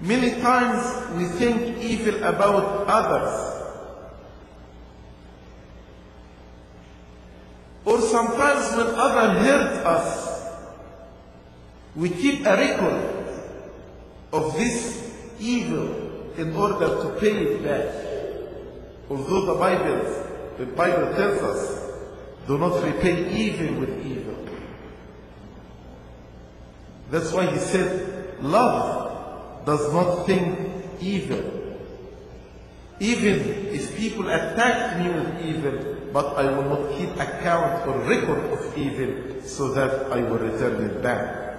Many 0.00 0.40
times 0.40 0.80
we 1.14 1.26
think 1.26 1.84
evil 1.84 2.24
about 2.24 2.86
others. 2.88 3.52
Or 7.84 8.00
sometimes 8.00 8.76
when 8.76 8.94
others 8.94 9.42
hurt 9.44 9.86
us, 9.86 10.21
we 11.94 12.08
keep 12.08 12.46
a 12.46 12.56
record 12.56 13.26
of 14.32 14.56
this 14.56 15.12
evil 15.38 16.32
in 16.36 16.54
order 16.56 16.86
to 16.86 17.16
pay 17.20 17.36
it 17.36 17.62
back. 17.62 17.94
Although 19.10 19.46
the 19.46 19.54
Bible, 19.54 20.56
the 20.58 20.66
Bible 20.66 21.14
tells 21.14 21.42
us, 21.42 21.92
do 22.46 22.58
not 22.58 22.82
repay 22.82 23.30
evil 23.34 23.80
with 23.80 24.06
evil. 24.06 24.36
That's 27.10 27.30
why 27.32 27.46
he 27.46 27.58
said, 27.58 28.42
love 28.42 29.66
does 29.66 29.92
not 29.92 30.24
think 30.24 30.58
evil. 31.00 31.42
Even 33.00 33.40
if 33.74 33.96
people 33.96 34.28
attack 34.28 34.98
me 34.98 35.08
with 35.10 35.44
evil, 35.44 35.96
but 36.12 36.36
I 36.36 36.44
will 36.56 36.68
not 36.68 36.98
keep 36.98 37.10
account 37.16 37.86
or 37.86 37.98
record 38.00 38.52
of 38.52 38.78
evil 38.78 39.42
so 39.42 39.72
that 39.74 40.10
I 40.12 40.22
will 40.22 40.38
return 40.38 40.84
it 40.84 41.02
back. 41.02 41.51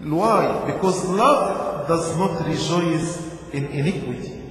Why? 0.00 0.64
Because 0.66 1.04
love 1.08 1.88
does 1.88 2.16
not 2.18 2.46
rejoice 2.46 3.18
in 3.52 3.66
iniquity. 3.66 4.42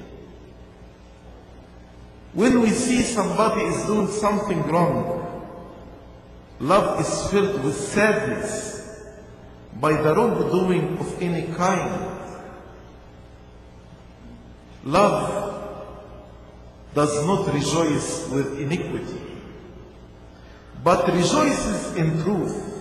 When 2.34 2.62
we 2.62 2.70
see 2.70 3.02
somebody 3.02 3.62
is 3.62 3.86
doing 3.86 4.08
something 4.08 4.62
wrong, 4.64 5.22
love 6.60 7.00
is 7.00 7.32
filled 7.32 7.64
with 7.64 7.76
sadness 7.76 8.76
by 9.80 9.94
the 9.94 10.16
wrongdoing 10.16 10.98
of 10.98 11.22
any 11.22 11.54
kind. 11.54 12.12
Love 14.84 15.46
does 16.94 17.26
not 17.26 17.54
rejoice 17.54 18.30
with 18.30 18.60
iniquity, 18.60 19.22
but 20.84 21.08
rejoices 21.08 21.96
in 21.96 22.22
truth. 22.24 22.75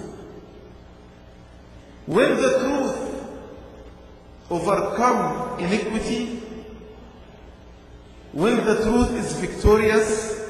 When 2.06 2.36
the 2.36 2.58
truth 2.58 3.26
overcome 4.50 5.58
iniquity, 5.58 6.42
when 8.32 8.64
the 8.64 8.82
truth 8.82 9.12
is 9.12 9.32
victorious, 9.38 10.42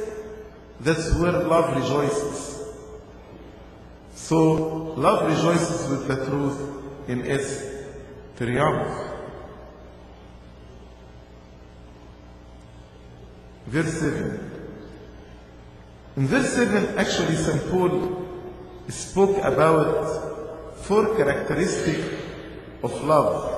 that's 0.81 1.15
where 1.15 1.33
love 1.33 1.77
rejoices. 1.77 2.67
So 4.15 4.95
love 4.97 5.29
rejoices 5.29 5.89
with 5.91 6.09
the 6.09 6.27
truth 6.27 7.09
in 7.09 7.25
its 7.25 7.63
triumph. 8.37 9.13
Verse 13.67 13.93
7. 14.01 14.51
In 16.17 16.27
verse 16.27 16.53
7, 16.53 16.99
actually, 16.99 17.37
St. 17.37 17.71
Paul 17.71 18.27
spoke 18.89 19.37
about 19.39 20.34
four 20.87 21.17
characteristics 21.17 22.21
of 22.83 23.05
love. 23.05 23.53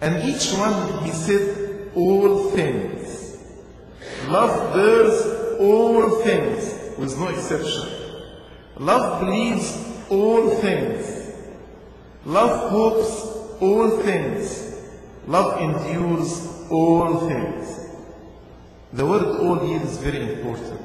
And 0.00 0.28
each 0.28 0.52
one, 0.52 1.04
he 1.04 1.10
said, 1.10 1.90
all 1.94 2.50
things. 2.50 3.38
Love 4.28 4.74
bears 4.74 5.60
all 5.60 6.22
things, 6.22 6.98
with 6.98 7.18
no 7.18 7.28
exception. 7.28 7.88
Love 8.78 9.20
believes 9.20 9.76
all 10.08 10.50
things. 10.56 11.32
Love 12.24 12.70
hopes 12.70 13.60
all 13.60 13.90
things. 14.02 14.76
Love 15.26 15.60
endures 15.60 16.48
all 16.70 17.28
things. 17.28 17.86
The 18.92 19.04
word 19.04 19.24
all 19.40 19.66
here 19.66 19.80
is 19.82 19.98
very 19.98 20.34
important. 20.34 20.80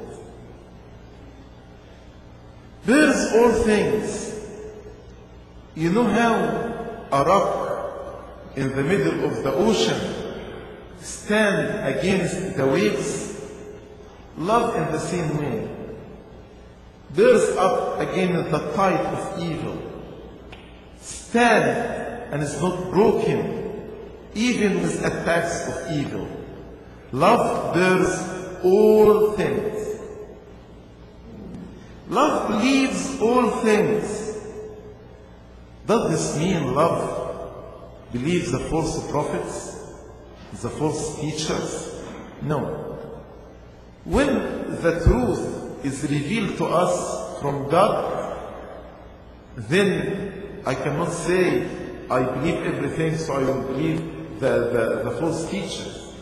Bears 2.86 3.32
all 3.34 3.52
things. 3.64 4.23
You 5.74 5.90
know 5.90 6.04
how 6.04 6.34
a 7.10 7.24
rock 7.24 8.52
in 8.56 8.74
the 8.76 8.82
middle 8.82 9.24
of 9.24 9.42
the 9.42 9.52
ocean 9.52 10.00
stand 11.00 11.96
against 11.96 12.56
the 12.56 12.66
waves? 12.66 13.40
Love 14.36 14.76
in 14.76 14.92
the 14.92 14.98
same 14.98 15.36
way 15.38 15.74
bears 17.14 17.56
up 17.56 18.00
against 18.00 18.50
the 18.50 18.58
tide 18.72 19.06
of 19.06 19.40
evil. 19.40 19.80
Stand 21.00 22.32
and 22.32 22.42
is 22.42 22.60
not 22.60 22.90
broken, 22.90 23.90
even 24.34 24.82
with 24.82 25.04
attacks 25.04 25.68
of 25.68 25.92
evil. 25.92 26.28
Love 27.12 27.74
bears 27.74 28.64
all 28.64 29.32
things. 29.32 30.00
Love 32.08 32.48
believes 32.48 33.20
all 33.20 33.50
things. 33.62 34.23
Does 35.86 36.10
this 36.10 36.38
mean 36.38 36.74
love 36.74 38.10
believes 38.12 38.50
the 38.50 38.58
false 38.58 39.10
prophets, 39.10 39.76
the 40.62 40.70
false 40.70 41.20
teachers? 41.20 42.02
No. 42.40 42.98
When 44.04 44.80
the 44.80 45.00
truth 45.04 45.84
is 45.84 46.02
revealed 46.02 46.56
to 46.58 46.64
us 46.66 47.40
from 47.40 47.68
God, 47.68 48.38
then 49.56 50.60
I 50.64 50.74
cannot 50.74 51.12
say 51.12 51.66
I 52.10 52.22
believe 52.22 52.64
everything, 52.64 53.16
so 53.16 53.34
I 53.34 53.38
will 53.38 53.62
believe 53.62 54.40
the, 54.40 54.70
the, 55.04 55.10
the 55.10 55.16
false 55.20 55.50
teachers. 55.50 56.14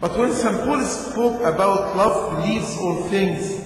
But 0.00 0.16
when 0.18 0.32
St. 0.32 0.60
Paul 0.64 0.82
spoke 0.84 1.40
about 1.42 1.96
love 1.96 2.36
believes 2.36 2.76
all 2.78 3.02
things, 3.04 3.64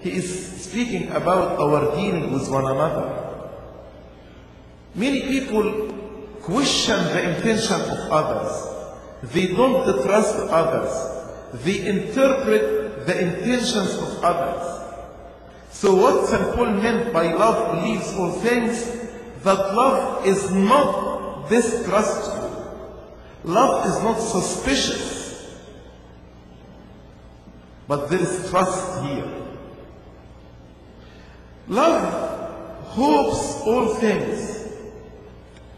he 0.00 0.12
is 0.12 0.62
speaking 0.62 1.08
about 1.10 1.58
our 1.58 1.96
dealing 1.96 2.32
with 2.32 2.48
one 2.50 2.64
another. 2.64 3.19
Many 4.94 5.22
people 5.22 5.92
question 6.42 6.96
the 7.04 7.36
intention 7.36 7.80
of 7.80 8.10
others. 8.10 9.32
They 9.32 9.48
don't 9.48 9.84
trust 10.04 10.36
others. 10.50 11.62
They 11.64 11.86
interpret 11.86 13.06
the 13.06 13.20
intentions 13.20 13.94
of 13.94 14.24
others. 14.24 14.80
So 15.70 15.94
what 15.94 16.26
St. 16.26 16.54
Paul 16.54 16.72
meant 16.72 17.12
by 17.12 17.32
love 17.32 17.76
believes 17.76 18.12
all 18.14 18.32
things, 18.32 18.84
that 19.42 19.74
love 19.74 20.26
is 20.26 20.50
not 20.50 21.48
distrustful. 21.48 22.40
Love 23.44 23.86
is 23.86 24.02
not 24.02 24.18
suspicious. 24.18 25.56
But 27.88 28.10
there 28.10 28.20
is 28.20 28.50
trust 28.50 29.04
here. 29.04 29.28
Love 31.68 32.84
hopes 32.88 33.62
all 33.66 33.94
things. 33.94 34.49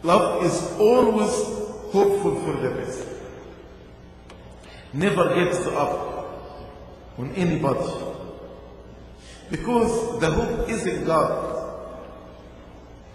Love 0.03 0.43
is 0.43 0.61
always 0.79 1.31
hopeful 1.93 2.35
for 2.41 2.61
the 2.61 2.69
best. 2.71 3.07
Never 4.91 5.33
gives 5.33 5.65
up 5.67 6.13
on 7.17 7.31
anybody. 7.35 7.89
Because 9.49 10.19
the 10.19 10.29
hope 10.29 10.69
is 10.69 10.85
in 10.85 11.05
God 11.05 11.89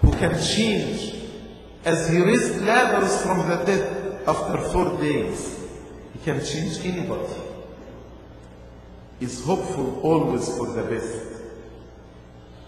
who 0.00 0.12
can 0.12 0.42
change 0.42 1.14
as 1.84 2.08
he 2.08 2.20
raised 2.20 2.62
Lazarus 2.62 3.22
from 3.22 3.46
the 3.48 3.56
dead 3.64 4.22
after 4.26 4.56
four 4.70 4.98
days. 4.98 5.58
He 6.14 6.18
can 6.24 6.44
change 6.44 6.78
anybody. 6.84 7.34
Is 9.20 9.44
hopeful 9.44 10.00
always 10.02 10.48
for 10.56 10.68
the 10.68 10.84
best. 10.84 11.42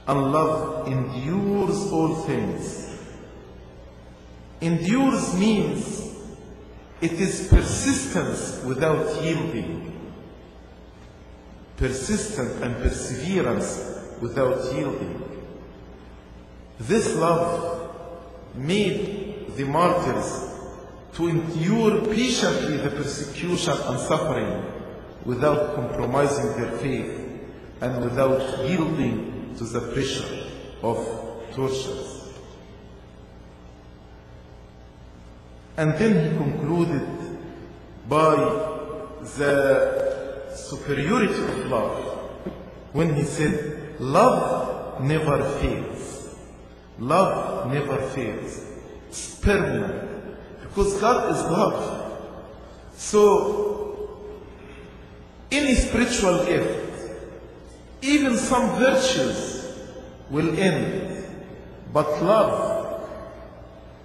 And 0.07 0.33
love 0.33 0.89
endures 0.89 1.91
all 1.93 2.17
things. 2.27 2.90
Endures 4.61 5.35
means 5.35 6.15
it 7.01 7.13
is 7.13 7.49
persistence 7.49 8.63
without 8.65 9.23
yielding. 9.23 9.87
Persistent 11.77 12.63
and 12.63 12.77
perseverance 12.77 14.19
without 14.21 14.73
yielding. 14.75 15.23
This 16.79 17.17
love 17.17 17.95
made 18.55 19.57
the 19.57 19.65
martyrs 19.65 20.51
to 21.15 21.29
endure 21.29 22.05
patiently 22.07 22.77
the 22.77 22.91
persecution 22.91 23.73
and 23.73 23.99
suffering 23.99 24.63
without 25.25 25.75
compromising 25.75 26.61
their 26.61 26.73
faith 26.79 27.19
and 27.81 28.05
without 28.05 28.67
yielding 28.67 29.55
to 29.57 29.65
the 29.65 29.81
pressure 29.93 30.47
of 30.83 30.97
tortures. 31.55 32.30
And 35.81 35.95
then 35.95 36.13
he 36.13 36.37
concluded 36.37 37.09
by 38.07 38.35
the 39.39 40.55
superiority 40.55 41.43
of 41.43 41.67
love 41.71 42.05
when 42.93 43.15
he 43.15 43.23
said, 43.23 43.99
Love 43.99 45.03
never 45.03 45.43
fails. 45.59 46.37
Love 46.99 47.73
never 47.73 47.97
fails. 48.09 48.63
It's 49.09 49.37
permanent. 49.37 50.37
Because 50.61 51.01
God 51.01 51.35
is 51.35 51.43
love. 51.51 52.29
So, 52.97 54.21
any 55.51 55.75
spiritual 55.77 56.45
gift, 56.45 57.11
even 58.03 58.37
some 58.37 58.79
virtues 58.79 59.79
will 60.29 60.59
end. 60.59 61.25
But 61.91 62.23
love, 62.23 63.09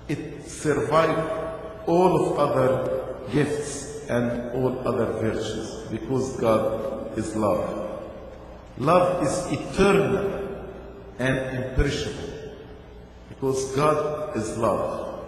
it 0.07 0.47
survives 0.49 1.44
all 1.87 2.33
of 2.33 2.39
other 2.39 3.15
gifts 3.31 4.07
and 4.09 4.51
all 4.51 4.87
other 4.87 5.05
virtues 5.13 5.87
because 5.91 6.35
God 6.37 7.17
is 7.17 7.35
love. 7.35 8.01
Love 8.77 9.23
is 9.23 9.51
eternal 9.51 10.45
and 11.19 11.37
imperishable 11.57 12.35
because 13.29 13.75
God 13.75 14.35
is 14.35 14.57
love. 14.57 15.25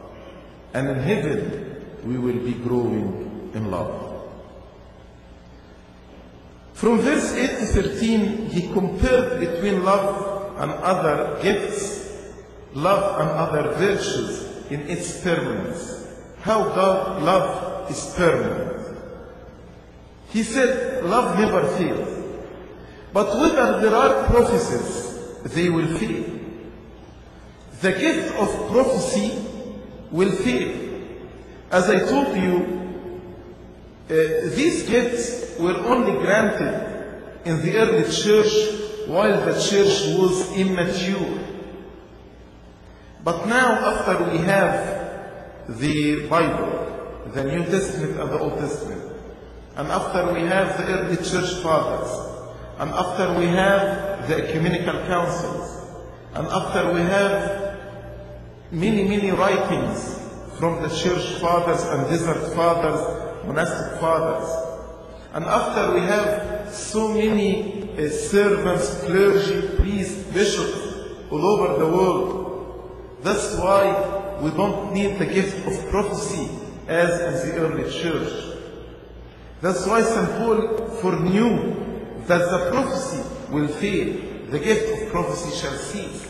And 0.74 0.90
in 0.90 1.00
heaven, 1.00 1.86
we 2.04 2.18
will 2.18 2.40
be 2.44 2.54
growing 2.54 3.52
in 3.54 3.72
love. 3.72 4.08
From 6.74 7.00
verse 7.00 7.34
8 7.34 7.48
to 7.48 7.66
13, 7.66 8.50
he 8.50 8.72
compared 8.72 9.40
between 9.40 9.84
love 9.84 10.60
and 10.60 10.72
other 10.72 11.42
gifts, 11.42 12.34
love 12.74 13.20
and 13.20 13.30
other 13.32 13.74
virtues 13.76 14.46
in 14.70 14.82
its 14.82 15.24
permanence. 15.24 15.97
How 16.48 16.64
God 16.64 17.24
love 17.24 17.92
is 17.92 18.14
permanent. 18.16 18.98
He 20.30 20.44
said, 20.44 21.04
love 21.04 21.38
never 21.38 21.68
fails. 21.76 22.24
But 23.12 23.38
whether 23.38 23.82
there 23.82 23.94
are 23.94 24.28
prophecies, 24.28 25.44
they 25.44 25.70
will 25.70 25.98
fail. 25.98 26.24
The 27.82 27.92
gift 27.92 28.34
of 28.40 28.72
prophecy 28.72 29.44
will 30.10 30.32
fail. 30.32 31.04
As 31.70 31.90
I 31.90 32.00
told 32.08 32.38
you, 32.38 32.56
uh, 34.10 34.14
these 34.56 34.88
gifts 34.88 35.60
were 35.60 35.76
only 35.76 36.14
granted 36.14 37.42
in 37.44 37.62
the 37.62 37.76
early 37.76 38.10
church 38.10 39.08
while 39.10 39.38
the 39.46 39.60
church 39.60 40.18
was 40.18 40.58
immature. 40.58 41.44
But 43.22 43.48
now, 43.48 43.98
after 43.98 44.32
we 44.32 44.38
have 44.38 44.97
the 45.68 46.28
Bible, 46.28 47.30
the 47.34 47.44
New 47.44 47.64
Testament 47.66 48.20
and 48.20 48.30
the 48.30 48.40
Old 48.40 48.60
Testament, 48.60 49.02
and 49.76 49.90
after 49.90 50.34
we 50.34 50.42
have 50.42 50.78
the 50.78 50.86
early 50.86 51.18
church 51.18 51.62
fathers, 51.62 52.10
and 52.80 52.92
after 52.92 53.38
we 53.40 53.46
have 53.46 54.28
the 54.28 54.48
ecumenical 54.48 55.00
councils, 55.08 55.78
and 56.34 56.48
after 56.48 56.94
we 56.94 57.02
have 57.02 57.78
many, 58.72 59.04
many 59.04 59.32
writings 59.32 60.20
from 60.60 60.82
the 60.82 60.90
church 60.90 61.40
fathers 61.40 61.84
and 61.84 62.10
desert 62.10 62.56
fathers, 62.56 63.46
monastic 63.46 64.00
fathers. 64.00 64.50
And 65.34 65.46
after 65.46 65.94
we 65.94 66.02
have 66.02 66.74
so 66.74 67.10
many 67.14 67.92
uh, 67.94 68.10
servants, 68.10 69.04
clergy, 69.04 69.76
priests, 69.78 70.24
bishops 70.34 70.78
all 71.30 71.46
over 71.46 71.80
the 71.80 71.92
world, 71.92 73.20
that's 73.22 73.56
why 73.58 74.17
we 74.42 74.52
don't 74.52 74.94
need 74.94 75.20
the 75.20 75.26
gift 75.26 75.68
of 75.68 75.90
prophecy 75.90 76.50
as 76.88 77.44
in 77.44 77.50
the 77.50 77.62
early 77.62 77.92
church. 77.92 78.56
That's 79.62 79.86
why 79.88 80.02
St. 80.02 80.30
Paul 80.38 80.90
foreknew 81.02 82.24
that 82.28 82.50
the 82.52 82.70
prophecy 82.72 83.24
will 83.52 83.68
fail, 83.68 84.20
the 84.50 84.60
gift 84.60 85.02
of 85.02 85.10
prophecy 85.10 85.56
shall 85.58 85.76
cease. 85.76 86.26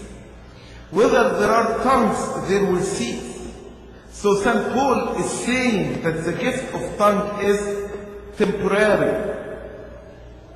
Whether 0.91 1.37
there 1.39 1.51
are 1.51 1.83
tongues, 1.83 2.49
there 2.49 2.63
will 2.65 2.81
cease. 2.81 3.51
So 4.11 4.41
St. 4.41 4.73
Paul 4.73 5.15
is 5.17 5.29
saying 5.29 6.01
that 6.01 6.23
the 6.23 6.33
gift 6.33 6.73
of 6.73 6.97
tongue 6.97 7.43
is 7.43 7.91
temporary. 8.37 9.35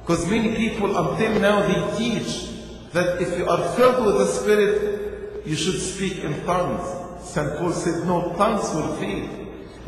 Because 0.01 0.25
many 0.27 0.55
people 0.55 0.95
until 0.95 1.39
now 1.39 1.61
they 1.67 1.97
teach 1.97 2.49
that 2.93 3.21
if 3.21 3.37
you 3.37 3.47
are 3.47 3.75
filled 3.75 4.05
with 4.05 4.17
the 4.17 4.25
Spirit, 4.25 5.45
you 5.45 5.55
should 5.55 5.79
speak 5.79 6.19
in 6.23 6.43
tongues. 6.45 7.00
St. 7.23 7.57
Paul 7.57 7.71
said, 7.71 8.05
no, 8.05 8.33
tongues 8.37 8.73
will 8.73 8.95
fail. 8.95 9.29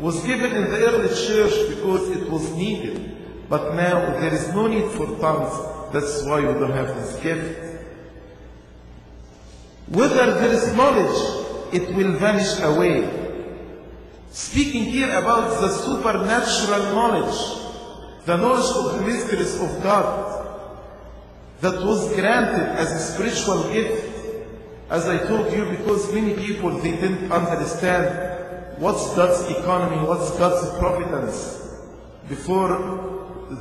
Was 0.00 0.24
given 0.24 0.52
in 0.52 0.70
the 0.70 0.78
early 0.86 1.08
church 1.08 1.76
because 1.76 2.10
it 2.10 2.28
was 2.28 2.50
needed. 2.52 3.48
But 3.48 3.74
now 3.74 4.18
there 4.20 4.32
is 4.34 4.48
no 4.54 4.66
need 4.66 4.90
for 4.92 5.06
tongues. 5.18 5.92
That's 5.92 6.24
why 6.24 6.40
we 6.40 6.52
don't 6.58 6.72
have 6.72 6.94
this 6.96 7.16
gift. 7.22 7.60
Whether 9.88 10.34
there 10.34 10.52
is 10.52 10.74
knowledge, 10.74 11.72
it 11.72 11.94
will 11.94 12.12
vanish 12.12 12.58
away. 12.60 13.08
Speaking 14.30 14.84
here 14.84 15.10
about 15.10 15.60
the 15.60 15.68
supernatural 15.68 16.94
knowledge, 16.94 17.36
the 18.24 18.36
knowledge 18.36 18.70
of 18.76 18.98
the 18.98 19.06
mysteries 19.06 19.60
of 19.60 19.82
God 19.82 20.34
that 21.60 21.84
was 21.84 22.12
granted 22.14 22.78
as 22.78 22.90
a 22.92 23.12
spiritual 23.12 23.72
gift. 23.72 24.03
As 24.90 25.08
I 25.08 25.18
told 25.26 25.52
you, 25.52 25.64
because 25.76 26.12
many 26.12 26.34
people 26.34 26.70
they 26.78 26.92
didn't 26.92 27.32
understand 27.32 28.78
what's 28.78 29.14
God's 29.14 29.50
economy, 29.50 30.06
what's 30.06 30.30
God's 30.38 30.78
providence 30.78 31.60
before 32.28 32.68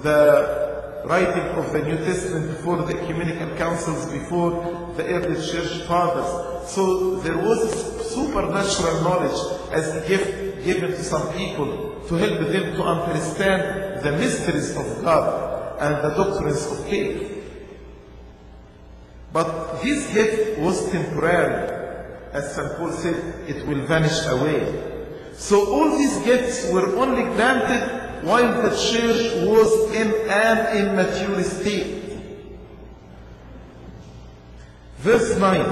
the 0.03 1.03
writing 1.05 1.43
of 1.57 1.71
the 1.71 1.81
New 1.81 1.97
Testament, 1.97 2.47
before 2.49 2.77
the 2.83 3.01
ecumenical 3.01 3.55
councils, 3.57 4.05
before 4.11 4.51
the 4.97 5.05
early 5.05 5.35
church 5.35 5.83
fathers. 5.83 6.69
So 6.69 7.15
there 7.17 7.37
was 7.37 7.71
supernatural 8.13 9.01
knowledge 9.01 9.71
as 9.71 9.95
a 9.95 10.07
gift 10.07 10.63
given 10.63 10.91
to 10.91 11.03
some 11.03 11.31
people 11.33 12.01
to 12.07 12.15
help 12.15 12.39
them 12.39 12.75
to 12.75 12.83
understand 12.83 14.03
the 14.03 14.11
mysteries 14.13 14.75
of 14.75 15.03
God 15.03 15.79
and 15.79 15.95
the 16.03 16.15
doctrines 16.15 16.65
of 16.65 16.85
faith. 16.85 17.32
But 19.33 19.81
this 19.81 20.13
gift 20.13 20.59
was 20.59 20.91
temporary. 20.91 21.81
As 22.31 22.55
St. 22.55 22.77
Paul 22.77 22.91
said, 22.91 23.49
it 23.49 23.65
will 23.67 23.85
vanish 23.85 24.25
away. 24.27 24.91
So 25.33 25.73
all 25.73 25.97
these 25.97 26.19
gifts 26.19 26.71
were 26.71 26.95
only 26.95 27.23
granted 27.35 28.23
while 28.23 28.61
the 28.61 28.69
church 28.69 29.47
was 29.47 29.91
in 29.91 30.07
an 30.29 30.77
immature 30.77 31.43
state. 31.43 32.19
Verse 34.99 35.37
9 35.37 35.65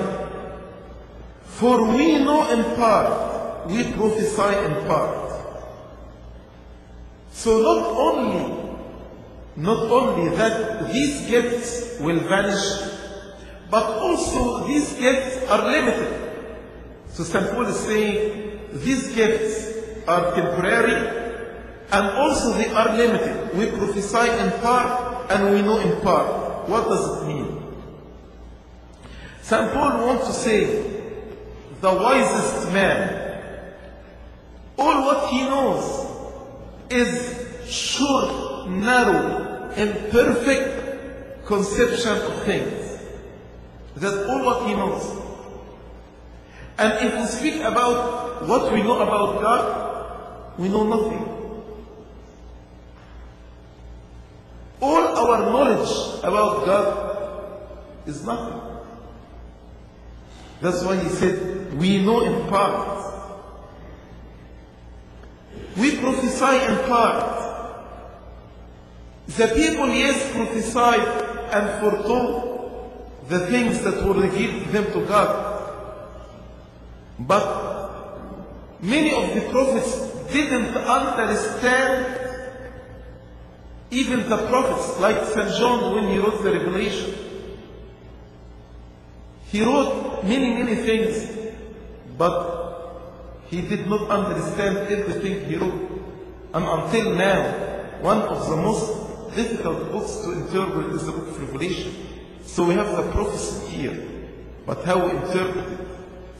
For 1.46 1.86
we 1.86 2.18
know 2.18 2.50
in 2.52 2.76
part, 2.76 3.68
we 3.68 3.84
prophesy 3.94 4.58
in 4.66 4.88
part. 4.88 5.32
So 7.32 7.62
not 7.62 7.88
only, 7.98 8.76
not 9.56 9.90
only 9.90 10.36
that 10.36 10.92
these 10.92 11.28
gifts 11.30 12.00
will 12.00 12.20
vanish, 12.20 12.91
but 13.72 13.86
also 13.86 14.68
these 14.68 14.94
gifts 14.94 15.48
are 15.48 15.72
limited. 15.72 16.12
So 17.08 17.24
St. 17.24 17.50
Paul 17.52 17.68
is 17.68 17.80
saying 17.80 18.60
these 18.74 19.16
gifts 19.16 20.06
are 20.08 20.36
temporary 20.36 21.08
and 21.92 22.08
also 22.18 22.52
they 22.54 22.70
are 22.70 22.96
limited. 22.96 23.56
We 23.58 23.68
prophesy 23.78 24.30
in 24.44 24.52
part 24.60 25.32
and 25.32 25.54
we 25.54 25.62
know 25.62 25.80
in 25.80 26.02
part. 26.02 26.68
What 26.68 26.90
does 26.90 27.24
it 27.24 27.28
mean? 27.28 27.64
St. 29.42 29.72
Paul 29.72 30.06
wants 30.06 30.28
to 30.28 30.34
say 30.34 30.66
the 31.80 31.94
wisest 31.94 32.74
man, 32.74 33.74
all 34.78 35.06
what 35.06 35.30
he 35.30 35.44
knows 35.44 36.08
is 36.90 37.48
short, 37.66 38.70
narrow, 38.70 39.72
imperfect 39.78 41.46
conception 41.46 42.18
of 42.18 42.44
things. 42.44 42.81
That's 43.96 44.16
all 44.30 44.46
what 44.46 44.68
he 44.68 44.74
knows. 44.74 45.22
And 46.78 47.06
if 47.06 47.16
we 47.20 47.26
speak 47.26 47.62
about 47.62 48.48
what 48.48 48.74
we 48.74 48.82
know 48.82 49.00
about 49.02 49.42
God, 49.42 50.60
we 50.60 50.70
know 50.70 50.84
nothing. 50.84 51.28
All 54.82 55.08
our 55.18 55.52
knowledge 55.52 56.20
about 56.24 56.66
God 56.66 57.78
is 58.08 58.26
nothing. 58.26 58.60
That's 60.62 60.84
why 60.84 60.96
he 61.04 61.10
said, 61.10 61.78
we 61.78 62.04
know 62.04 62.22
in 62.22 62.48
part. 62.50 63.14
We 65.78 65.98
prophesy 65.98 66.66
in 66.72 66.78
part. 66.88 67.38
The 69.28 69.48
people, 69.48 69.88
yes, 69.88 70.32
prophesied 70.34 71.00
and 71.54 71.80
foretold 71.80 72.51
the 73.32 73.48
things 73.48 73.82
that 73.82 74.06
were 74.06 74.14
revealed 74.14 74.68
them 74.68 74.86
to 74.92 75.06
God. 75.06 75.30
But 77.18 77.46
many 78.82 79.12
of 79.14 79.34
the 79.34 79.50
prophets 79.50 79.92
didn't 80.34 80.76
understand 80.76 82.18
even 83.90 84.30
the 84.30 84.38
prophets, 84.48 85.00
like 85.00 85.24
St. 85.26 85.58
John 85.60 85.96
when 85.96 86.12
he 86.12 86.18
wrote 86.18 86.44
the 86.44 86.52
Revelation. 86.52 87.14
He 89.48 89.64
wrote 89.64 90.24
many, 90.24 90.64
many 90.64 90.76
things, 90.76 91.38
but 92.18 93.44
he 93.48 93.62
did 93.62 93.88
not 93.88 94.10
understand 94.10 94.78
everything 94.78 95.46
he 95.50 95.56
wrote. 95.56 95.90
And 96.54 96.66
until 96.66 97.16
now, 97.16 98.00
one 98.02 98.22
of 98.22 98.50
the 98.50 98.58
most 98.58 99.36
difficult 99.36 99.92
books 99.92 100.18
to 100.24 100.32
interpret 100.34 100.96
is 100.96 101.06
the 101.06 101.12
book 101.12 101.28
of 101.28 101.42
Revelation. 101.42 102.11
So 102.46 102.64
we 102.64 102.74
have 102.74 102.96
the 102.96 103.12
prophecy 103.12 103.68
here, 103.68 104.08
but 104.66 104.84
how 104.84 105.06
we 105.06 105.12
interpret 105.12 105.68
it. 105.80 105.88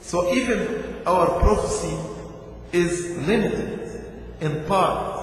So 0.02 0.32
even 0.34 1.02
our 1.06 1.40
prophecy 1.40 1.96
is 2.72 3.16
limited 3.26 4.04
in 4.40 4.64
part. 4.64 5.20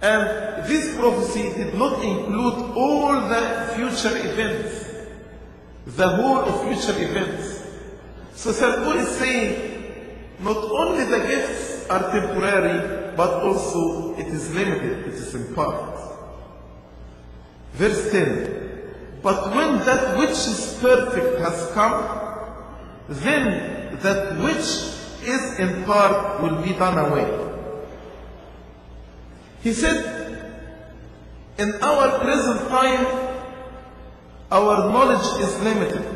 And 0.00 0.66
this 0.66 0.94
prophecy 0.96 1.42
did 1.54 1.74
not 1.74 2.02
include 2.02 2.76
all 2.76 3.28
the 3.28 3.72
future 3.74 4.16
events, 4.16 4.90
the 5.86 6.08
whole 6.08 6.38
of 6.38 6.62
future 6.62 7.00
events. 7.02 7.62
So 8.34 8.52
St. 8.52 8.76
Paul 8.84 8.98
is 8.98 9.08
saying, 9.16 9.72
not 10.40 10.56
only 10.56 11.04
the 11.04 11.18
gifts 11.20 11.88
are 11.88 12.10
temporary, 12.10 13.16
but 13.16 13.42
also 13.42 14.14
it 14.16 14.26
is 14.26 14.54
limited, 14.54 15.08
it 15.08 15.14
is 15.14 15.34
in 15.34 15.54
part. 15.54 15.98
Verse 17.72 18.10
10 18.10 18.65
But 19.26 19.56
when 19.56 19.78
that 19.86 20.18
which 20.18 20.30
is 20.30 20.78
perfect 20.80 21.40
has 21.40 21.72
come, 21.72 21.98
then 23.08 23.98
that 23.98 24.38
which 24.38 24.68
is 25.26 25.58
in 25.58 25.82
part 25.82 26.40
will 26.40 26.62
be 26.62 26.72
done 26.74 26.96
away. 26.96 27.26
He 29.62 29.72
said, 29.72 29.98
in 31.58 31.74
our 31.82 32.20
present 32.20 32.68
time, 32.68 33.04
our 34.52 34.92
knowledge 34.92 35.42
is 35.42 35.60
limited. 35.60 36.06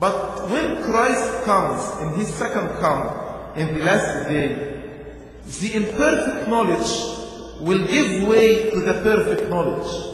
But 0.00 0.50
when 0.50 0.82
Christ 0.82 1.44
comes 1.44 2.02
in 2.02 2.18
his 2.18 2.34
second 2.34 2.70
come 2.80 3.06
in 3.54 3.78
the 3.78 3.84
last 3.84 4.28
day, 4.28 4.82
the 5.60 5.74
imperfect 5.76 6.48
knowledge 6.48 6.90
will 7.60 7.86
give 7.86 8.26
way 8.26 8.68
to 8.70 8.80
the 8.80 8.94
perfect 8.94 9.48
knowledge. 9.48 10.07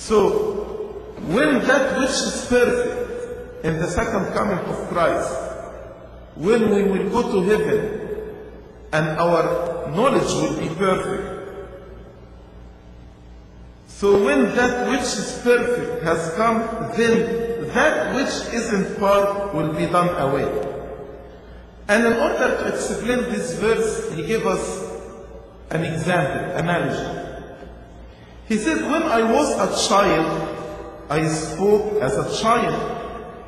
So, 0.00 0.16
when 1.28 1.60
that 1.66 1.98
which 1.98 2.08
is 2.08 2.46
perfect 2.48 3.64
in 3.64 3.76
the 3.76 3.86
second 3.86 4.32
coming 4.32 4.58
of 4.58 4.88
Christ, 4.88 5.30
when 6.36 6.70
we 6.70 6.84
will 6.84 7.10
go 7.10 7.32
to 7.32 7.42
heaven 7.42 8.00
and 8.94 9.08
our 9.20 9.90
knowledge 9.94 10.32
will 10.40 10.58
be 10.58 10.74
perfect. 10.74 11.36
So 13.88 14.24
when 14.24 14.56
that 14.56 14.88
which 14.88 15.02
is 15.02 15.38
perfect 15.44 16.02
has 16.02 16.32
come, 16.34 16.60
then 16.96 17.68
that 17.74 18.14
which 18.16 18.54
is 18.54 18.72
in 18.72 18.96
part 18.96 19.54
will 19.54 19.74
be 19.74 19.84
done 19.84 20.08
away. 20.16 20.48
And 21.88 22.06
in 22.06 22.14
order 22.14 22.56
to 22.56 22.74
explain 22.74 23.24
this 23.30 23.58
verse, 23.58 24.10
he 24.14 24.26
gave 24.26 24.46
us 24.46 24.64
an 25.68 25.84
example, 25.84 26.56
analogy. 26.56 27.19
He 28.50 28.58
said, 28.58 28.82
when 28.90 29.04
I 29.04 29.22
was 29.22 29.48
a 29.54 29.88
child, 29.88 30.26
I 31.08 31.24
spoke 31.28 32.02
as 32.02 32.18
a 32.18 32.42
child. 32.42 32.74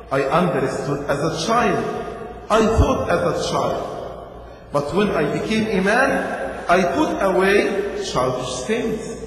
I 0.09 0.21
understood 0.21 1.09
as 1.09 1.19
a 1.19 1.45
child. 1.45 1.83
I 2.49 2.65
thought 2.65 3.09
as 3.09 3.19
a 3.19 3.51
child. 3.51 4.39
But 4.71 4.95
when 4.95 5.09
I 5.09 5.41
became 5.41 5.67
a 5.77 5.83
man, 5.83 6.65
I 6.69 6.83
put 6.95 7.21
away 7.21 8.01
childish 8.13 8.61
things. 8.63 9.17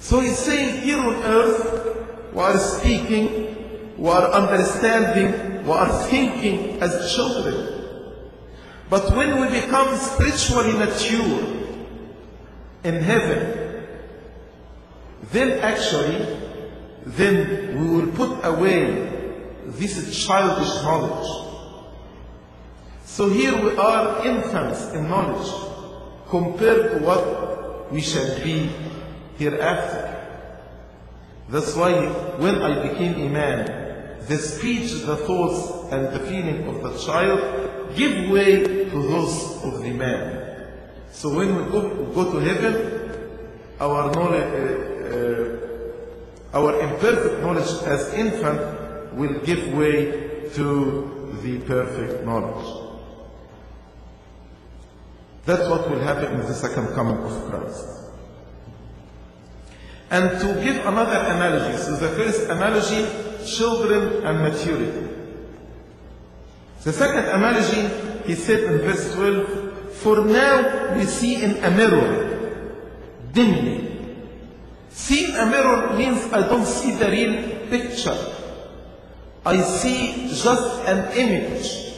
So 0.00 0.20
he's 0.20 0.38
saying 0.38 0.80
here 0.80 1.00
on 1.00 1.16
earth, 1.22 2.32
we 2.32 2.40
are 2.40 2.56
speaking, 2.56 3.94
we 3.98 4.08
are 4.08 4.32
understanding, 4.32 5.66
we 5.66 5.70
are 5.70 6.02
thinking 6.04 6.80
as 6.80 7.14
children. 7.14 8.08
But 8.88 9.14
when 9.14 9.38
we 9.38 9.60
become 9.60 9.94
spiritually 9.98 10.72
mature 10.72 11.44
in 12.84 13.02
heaven, 13.02 13.61
then 15.30 15.60
actually, 15.60 16.38
then 17.06 17.78
we 17.78 17.96
will 17.96 18.12
put 18.12 18.44
away 18.44 19.08
this 19.66 20.24
childish 20.26 20.82
knowledge. 20.82 21.28
So 23.04 23.28
here 23.28 23.54
we 23.62 23.76
are 23.76 24.26
infants 24.26 24.92
in 24.92 25.08
knowledge 25.08 25.50
compared 26.28 26.92
to 26.92 26.98
what 27.04 27.92
we 27.92 28.00
shall 28.00 28.42
be 28.42 28.70
hereafter. 29.36 30.08
That's 31.48 31.76
why 31.76 31.92
when 32.38 32.62
I 32.62 32.88
became 32.88 33.14
a 33.14 33.28
man, 33.28 34.26
the 34.26 34.38
speech, 34.38 34.92
the 35.04 35.16
thoughts, 35.16 35.92
and 35.92 36.08
the 36.14 36.20
feeling 36.20 36.66
of 36.68 36.82
the 36.82 36.98
child 37.04 37.94
give 37.94 38.30
way 38.30 38.62
to 38.64 39.02
those 39.02 39.62
of 39.64 39.82
the 39.82 39.92
man. 39.92 40.68
So 41.10 41.34
when 41.34 41.54
we 41.54 41.70
go, 41.70 42.06
go 42.06 42.32
to 42.32 42.38
heaven, 42.38 43.52
our 43.78 44.10
knowledge, 44.12 44.88
uh, 44.88 44.91
uh, 45.04 46.56
our 46.56 46.80
imperfect 46.80 47.40
knowledge 47.40 47.70
as 47.84 48.12
infant 48.14 49.14
will 49.14 49.40
give 49.40 49.72
way 49.74 50.50
to 50.54 51.38
the 51.42 51.58
perfect 51.60 52.24
knowledge. 52.24 52.82
That's 55.44 55.68
what 55.68 55.90
will 55.90 56.00
happen 56.00 56.40
in 56.40 56.46
the 56.46 56.54
second 56.54 56.94
coming 56.94 57.16
of 57.16 57.50
Christ. 57.50 57.86
And 60.10 60.38
to 60.40 60.62
give 60.62 60.84
another 60.86 61.18
analogy, 61.34 61.78
so 61.78 61.96
the 61.96 62.10
first 62.10 62.48
analogy, 62.50 63.06
children 63.46 64.24
and 64.24 64.40
maturity. 64.40 65.08
The 66.84 66.92
second 66.92 67.24
analogy, 67.30 67.88
he 68.26 68.34
said 68.34 68.64
in 68.64 68.78
verse 68.78 69.14
12, 69.14 69.92
For 69.94 70.24
now 70.24 70.96
we 70.96 71.04
see 71.04 71.42
in 71.42 71.64
a 71.64 71.70
mirror, 71.70 72.76
dimly. 73.32 73.91
Seeing 74.92 75.34
a 75.36 75.46
mirror 75.46 75.96
means 75.96 76.32
I 76.32 76.46
don't 76.46 76.66
see 76.66 76.92
the 76.92 77.10
real 77.10 77.66
picture. 77.68 78.16
I 79.44 79.60
see 79.62 80.28
just 80.28 80.84
an 80.86 81.12
image 81.16 81.94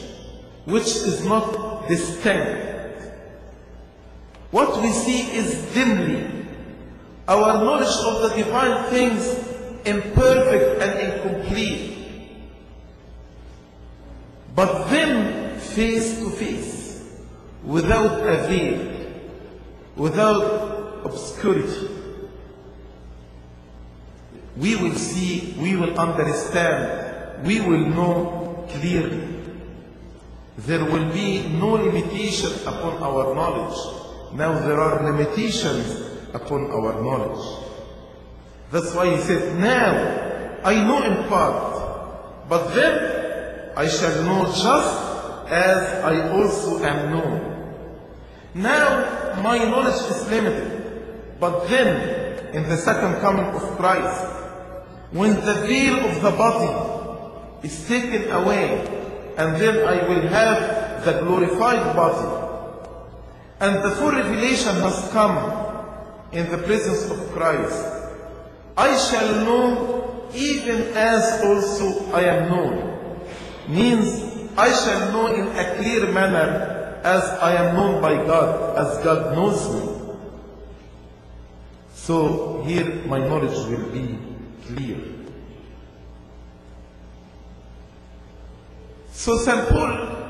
which 0.65 0.87
is 0.87 1.25
not 1.25 1.87
distinct. 1.87 2.63
What 4.51 4.81
we 4.81 4.89
see 4.89 5.21
is 5.35 5.73
dimly. 5.73 6.25
Our 7.27 7.63
knowledge 7.63 7.95
of 8.05 8.21
the 8.21 8.43
divine 8.43 8.89
things 8.89 9.27
imperfect 9.85 10.81
and 10.81 10.99
incomplete. 10.99 11.91
But 14.55 14.87
then, 14.87 15.59
face 15.59 16.19
to 16.19 16.29
face, 16.29 17.03
without 17.63 18.25
a 18.25 18.47
veil, 18.47 19.11
without 19.97 21.05
obscurity, 21.05 21.94
we 24.57 24.75
will 24.75 24.95
see, 24.95 25.55
we 25.59 25.75
will 25.75 25.99
understand, 25.99 27.45
we 27.45 27.59
will 27.59 27.85
know 27.89 28.65
clearly. 28.69 29.27
There 30.57 30.85
will 30.85 31.11
be 31.11 31.49
no 31.49 31.73
limitation 31.73 32.51
upon 32.65 33.03
our 33.03 33.35
knowledge. 33.35 33.77
Now 34.33 34.57
there 34.59 34.79
are 34.79 35.03
limitations 35.11 36.01
upon 36.33 36.71
our 36.71 37.01
knowledge. 37.01 37.43
That's 38.71 38.93
why 38.95 39.15
he 39.15 39.21
said, 39.21 39.59
Now 39.59 40.61
I 40.63 40.83
know 40.83 41.03
in 41.03 41.27
part, 41.27 42.49
but 42.49 42.73
then 42.73 43.73
I 43.75 43.87
shall 43.87 44.23
know 44.23 44.45
just 44.45 45.51
as 45.51 46.03
I 46.03 46.31
also 46.31 46.83
am 46.83 47.11
known. 47.11 47.51
Now 48.53 49.41
my 49.43 49.57
knowledge 49.59 49.99
is 50.09 50.29
limited, 50.29 51.37
but 51.39 51.67
then 51.67 52.55
in 52.55 52.63
the 52.63 52.77
second 52.77 53.19
coming 53.19 53.45
of 53.45 53.61
Christ, 53.77 54.34
when 55.11 55.35
the 55.35 55.53
veil 55.67 55.99
of 56.05 56.21
the 56.21 56.31
body 56.31 57.67
is 57.67 57.87
taken 57.87 58.31
away, 58.31 58.85
and 59.37 59.55
then 59.61 59.87
I 59.87 60.07
will 60.07 60.27
have 60.29 61.05
the 61.05 61.19
glorified 61.21 61.95
body, 61.95 62.87
and 63.59 63.83
the 63.83 63.91
full 63.91 64.11
revelation 64.11 64.75
has 64.75 65.09
come 65.11 65.37
in 66.31 66.49
the 66.51 66.57
presence 66.57 67.09
of 67.09 67.31
Christ, 67.31 67.85
I 68.77 68.97
shall 68.97 69.45
know 69.45 70.29
even 70.33 70.81
as 70.95 71.41
also 71.43 72.11
I 72.11 72.21
am 72.23 72.49
known. 72.49 73.29
Means 73.67 74.51
I 74.57 74.69
shall 74.69 75.11
know 75.11 75.27
in 75.33 75.47
a 75.55 75.75
clear 75.75 76.11
manner 76.11 76.99
as 77.03 77.23
I 77.23 77.53
am 77.53 77.75
known 77.75 78.01
by 78.01 78.15
God, 78.25 78.77
as 78.77 79.03
God 79.03 79.35
knows 79.35 79.73
me. 79.73 80.15
So 81.93 82.63
here 82.63 83.05
my 83.05 83.19
knowledge 83.19 83.57
will 83.69 83.89
be 83.91 84.17
clear. 84.67 84.97
So 89.11 89.37
St. 89.37 89.69
Paul 89.69 90.25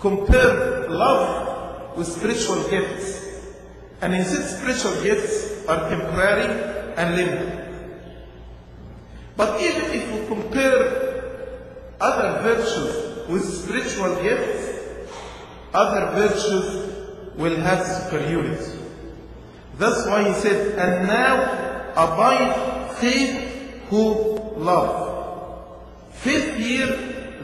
compared 0.00 0.90
love 0.90 1.96
with 1.96 2.06
spiritual 2.06 2.68
gifts. 2.68 3.20
And 4.00 4.14
he 4.14 4.22
said 4.22 4.44
spiritual 4.58 5.02
gifts 5.02 5.66
are 5.66 5.88
temporary 5.88 6.94
and 6.96 7.16
limited. 7.16 7.64
But 9.36 9.60
even 9.60 9.82
if 9.90 10.12
we 10.12 10.26
compare 10.26 11.04
other 12.00 12.42
virtues 12.42 13.28
with 13.28 13.44
spiritual 13.44 14.22
gifts, 14.22 14.74
other 15.72 16.12
virtues 16.12 16.94
will 17.36 17.56
have 17.56 17.84
superiority. 17.86 18.78
That's 19.78 20.06
why 20.06 20.28
he 20.28 20.34
said, 20.34 20.78
and 20.78 21.08
now 21.08 21.92
abide 21.96 22.96
faith, 22.96 23.43
hope, 23.94 24.56
love. 24.56 24.96
Faith 26.12 26.56
here, 26.56 26.92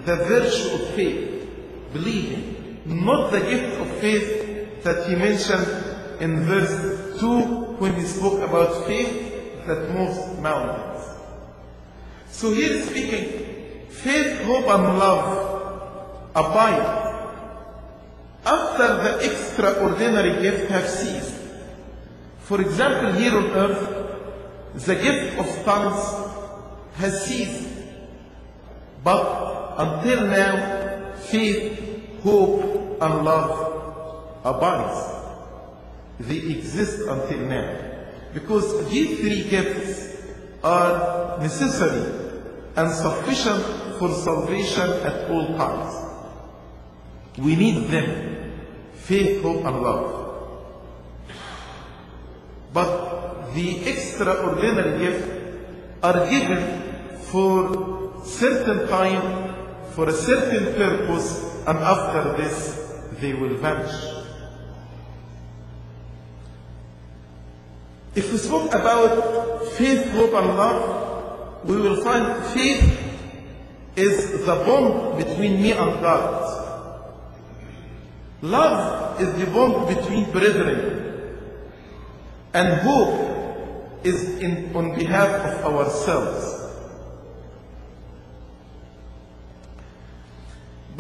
the 0.05 0.17
virtue 0.17 0.75
of 0.75 0.95
faith, 0.95 1.49
believing, 1.93 2.83
not 2.85 3.31
the 3.31 3.41
gift 3.41 3.81
of 3.81 3.89
faith 3.99 4.83
that 4.83 5.09
he 5.09 5.15
mentioned 5.15 5.69
in 6.21 6.45
verse 6.45 7.21
2 7.21 7.41
when 7.79 7.95
he 7.95 8.03
spoke 8.03 8.41
about 8.41 8.87
faith 8.87 9.67
that 9.67 9.91
moves 9.91 10.41
mountains. 10.41 11.05
So 12.31 12.53
here 12.53 12.73
is 12.73 12.89
speaking, 12.89 13.87
faith, 13.89 14.43
hope, 14.43 14.67
and 14.69 14.99
love 14.99 16.31
abide 16.35 17.11
after 18.45 18.89
the 19.05 19.31
extraordinary 19.31 20.41
gift 20.43 20.71
have 20.71 20.89
ceased. 20.89 21.35
For 22.41 22.61
example, 22.61 23.13
here 23.13 23.37
on 23.37 23.47
earth, 23.51 23.83
the 24.87 24.95
gift 24.95 25.39
of 25.39 25.65
tongues 25.65 26.30
has 27.01 27.25
ceased. 27.25 27.69
But 29.03 29.75
until 29.79 30.27
now, 30.27 31.13
faith, 31.17 32.21
hope, 32.23 33.01
and 33.01 33.25
love 33.25 34.41
abides. 34.45 35.01
They 36.21 36.37
exist 36.37 37.01
until 37.09 37.39
now. 37.49 37.77
Because 38.35 38.89
these 38.91 39.19
three 39.21 39.49
gifts 39.49 40.23
are 40.63 41.39
necessary 41.41 42.05
and 42.77 42.91
sufficient 42.93 43.65
for 43.99 44.11
salvation 44.11 44.91
at 45.05 45.31
all 45.31 45.47
times. 45.57 46.07
We 47.39 47.57
need 47.57 47.89
them 47.89 48.31
faith, 48.95 49.43
hope, 49.43 49.65
and 49.65 49.83
love. 49.83 50.17
But 52.73 53.53
the 53.55 53.89
extraordinary 53.89 54.99
gifts 54.99 55.29
are 56.03 56.31
given 56.31 56.80
for 57.31 58.13
a 58.23 58.27
certain 58.27 58.89
time, 58.89 59.55
for 59.93 60.09
a 60.09 60.13
certain 60.13 60.75
purpose, 60.75 61.65
and 61.67 61.79
after 61.79 62.37
this 62.37 63.03
they 63.21 63.33
will 63.35 63.57
vanish. 63.57 63.95
If 68.15 68.33
we 68.33 68.39
spoke 68.39 68.75
about 68.75 69.65
faith, 69.73 70.11
hope, 70.11 70.35
and 70.35 70.57
love, 70.57 71.65
we 71.65 71.77
will 71.77 72.03
find 72.03 72.45
faith 72.47 72.99
is 73.95 74.45
the 74.45 74.55
bond 74.67 75.19
between 75.19 75.63
me 75.63 75.73
and 75.73 76.01
God. 76.01 76.51
Love 78.43 79.21
is 79.21 79.33
the 79.39 79.47
bond 79.53 79.95
between 79.95 80.31
brethren. 80.33 81.39
And 82.53 82.81
hope 82.81 84.01
is 84.05 84.39
in, 84.41 84.75
on 84.75 84.97
behalf 84.97 85.63
of 85.63 85.75
ourselves. 85.75 86.60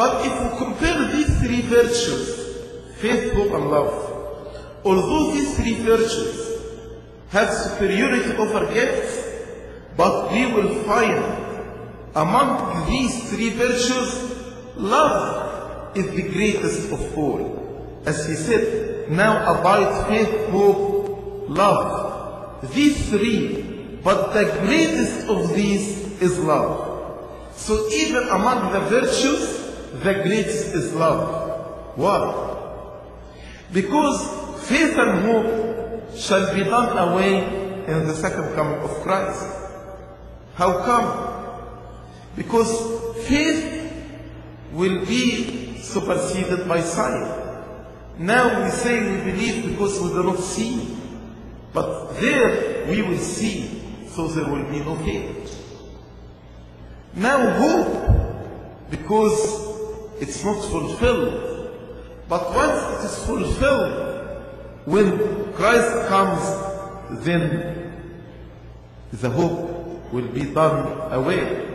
But 0.00 0.24
if 0.24 0.32
we 0.32 0.56
compare 0.56 1.12
these 1.12 1.40
three 1.40 1.60
virtues, 1.60 2.56
faith, 2.96 3.34
hope, 3.34 3.52
and 3.52 3.70
love, 3.70 3.92
although 4.82 5.32
these 5.32 5.54
three 5.58 5.74
virtues 5.74 6.62
have 7.28 7.52
superiority 7.52 8.34
over 8.38 8.64
gifts, 8.72 9.22
but 9.98 10.32
we 10.32 10.46
will 10.54 10.72
find 10.84 11.22
among 12.14 12.88
these 12.88 13.28
three 13.28 13.50
virtues, 13.50 14.34
love 14.74 15.94
is 15.94 16.10
the 16.12 16.22
greatest 16.22 16.90
of 16.90 17.18
all. 17.18 18.00
As 18.06 18.26
he 18.26 18.36
said, 18.36 19.10
now 19.10 19.52
abide 19.52 20.08
faith, 20.08 20.48
hope, 20.48 21.44
love. 21.50 22.72
These 22.72 23.10
three, 23.10 23.98
but 24.02 24.32
the 24.32 24.44
greatest 24.64 25.28
of 25.28 25.54
these 25.54 26.22
is 26.22 26.38
love. 26.38 27.52
So 27.54 27.86
even 27.90 28.28
among 28.28 28.72
the 28.72 28.80
virtues, 28.80 29.59
the 29.92 30.14
greatest 30.22 30.74
is 30.74 30.94
love. 30.94 31.96
Why? 31.96 32.56
Because 33.72 34.68
faith 34.68 34.96
and 34.96 35.24
hope 35.24 36.16
shall 36.16 36.54
be 36.54 36.64
done 36.64 36.96
away 36.96 37.84
in 37.86 38.06
the 38.06 38.14
second 38.14 38.54
coming 38.54 38.80
of 38.80 38.90
Christ. 39.02 39.46
How 40.54 40.82
come? 40.84 41.30
Because 42.36 43.26
faith 43.26 43.92
will 44.72 45.04
be 45.06 45.78
superseded 45.78 46.68
by 46.68 46.80
sight. 46.80 47.38
Now 48.18 48.62
we 48.62 48.70
say 48.70 49.00
we 49.00 49.32
believe 49.32 49.70
because 49.70 50.00
we 50.00 50.08
do 50.10 50.22
not 50.22 50.38
see. 50.38 50.96
But 51.72 52.14
there 52.20 52.86
we 52.88 53.02
will 53.02 53.18
see, 53.18 53.82
so 54.08 54.26
there 54.28 54.44
will 54.44 54.64
be 54.70 54.80
no 54.80 54.96
faith. 54.96 55.56
Now 57.14 57.50
hope, 57.58 58.90
because 58.90 59.69
it's 60.20 60.44
not 60.44 60.62
fulfilled. 60.64 61.46
But 62.28 62.54
once 62.54 62.80
it 62.94 63.06
is 63.06 63.24
fulfilled, 63.24 64.10
when 64.84 65.52
Christ 65.54 66.08
comes, 66.08 67.24
then 67.24 67.92
the 69.12 69.30
hope 69.30 70.12
will 70.12 70.28
be 70.28 70.42
done 70.42 71.12
away. 71.12 71.66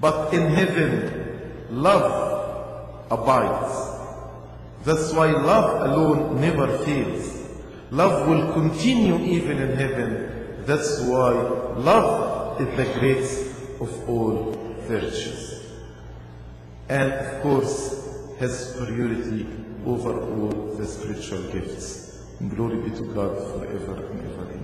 But 0.00 0.32
in 0.34 0.50
heaven, 0.50 1.66
love 1.70 3.06
abides. 3.10 3.88
That's 4.84 5.12
why 5.12 5.32
love 5.32 5.88
alone 5.88 6.40
never 6.40 6.78
fails. 6.78 7.38
Love 7.90 8.28
will 8.28 8.52
continue 8.52 9.18
even 9.18 9.58
in 9.58 9.76
heaven. 9.76 10.64
That's 10.66 11.00
why 11.02 11.32
love 11.76 12.60
is 12.60 12.76
the 12.76 12.98
greatest 12.98 13.50
of 13.80 14.08
all 14.08 14.52
virtues. 14.86 15.57
And 16.88 17.12
of 17.12 17.42
course, 17.42 18.08
has 18.38 18.72
superiority 18.72 19.46
over 19.84 20.20
all 20.22 20.74
the 20.76 20.86
spiritual 20.86 21.42
gifts. 21.52 22.24
Glory 22.48 22.88
be 22.88 22.96
to 22.96 23.02
God 23.12 23.36
forever 23.36 24.06
and 24.06 24.20
ever. 24.20 24.57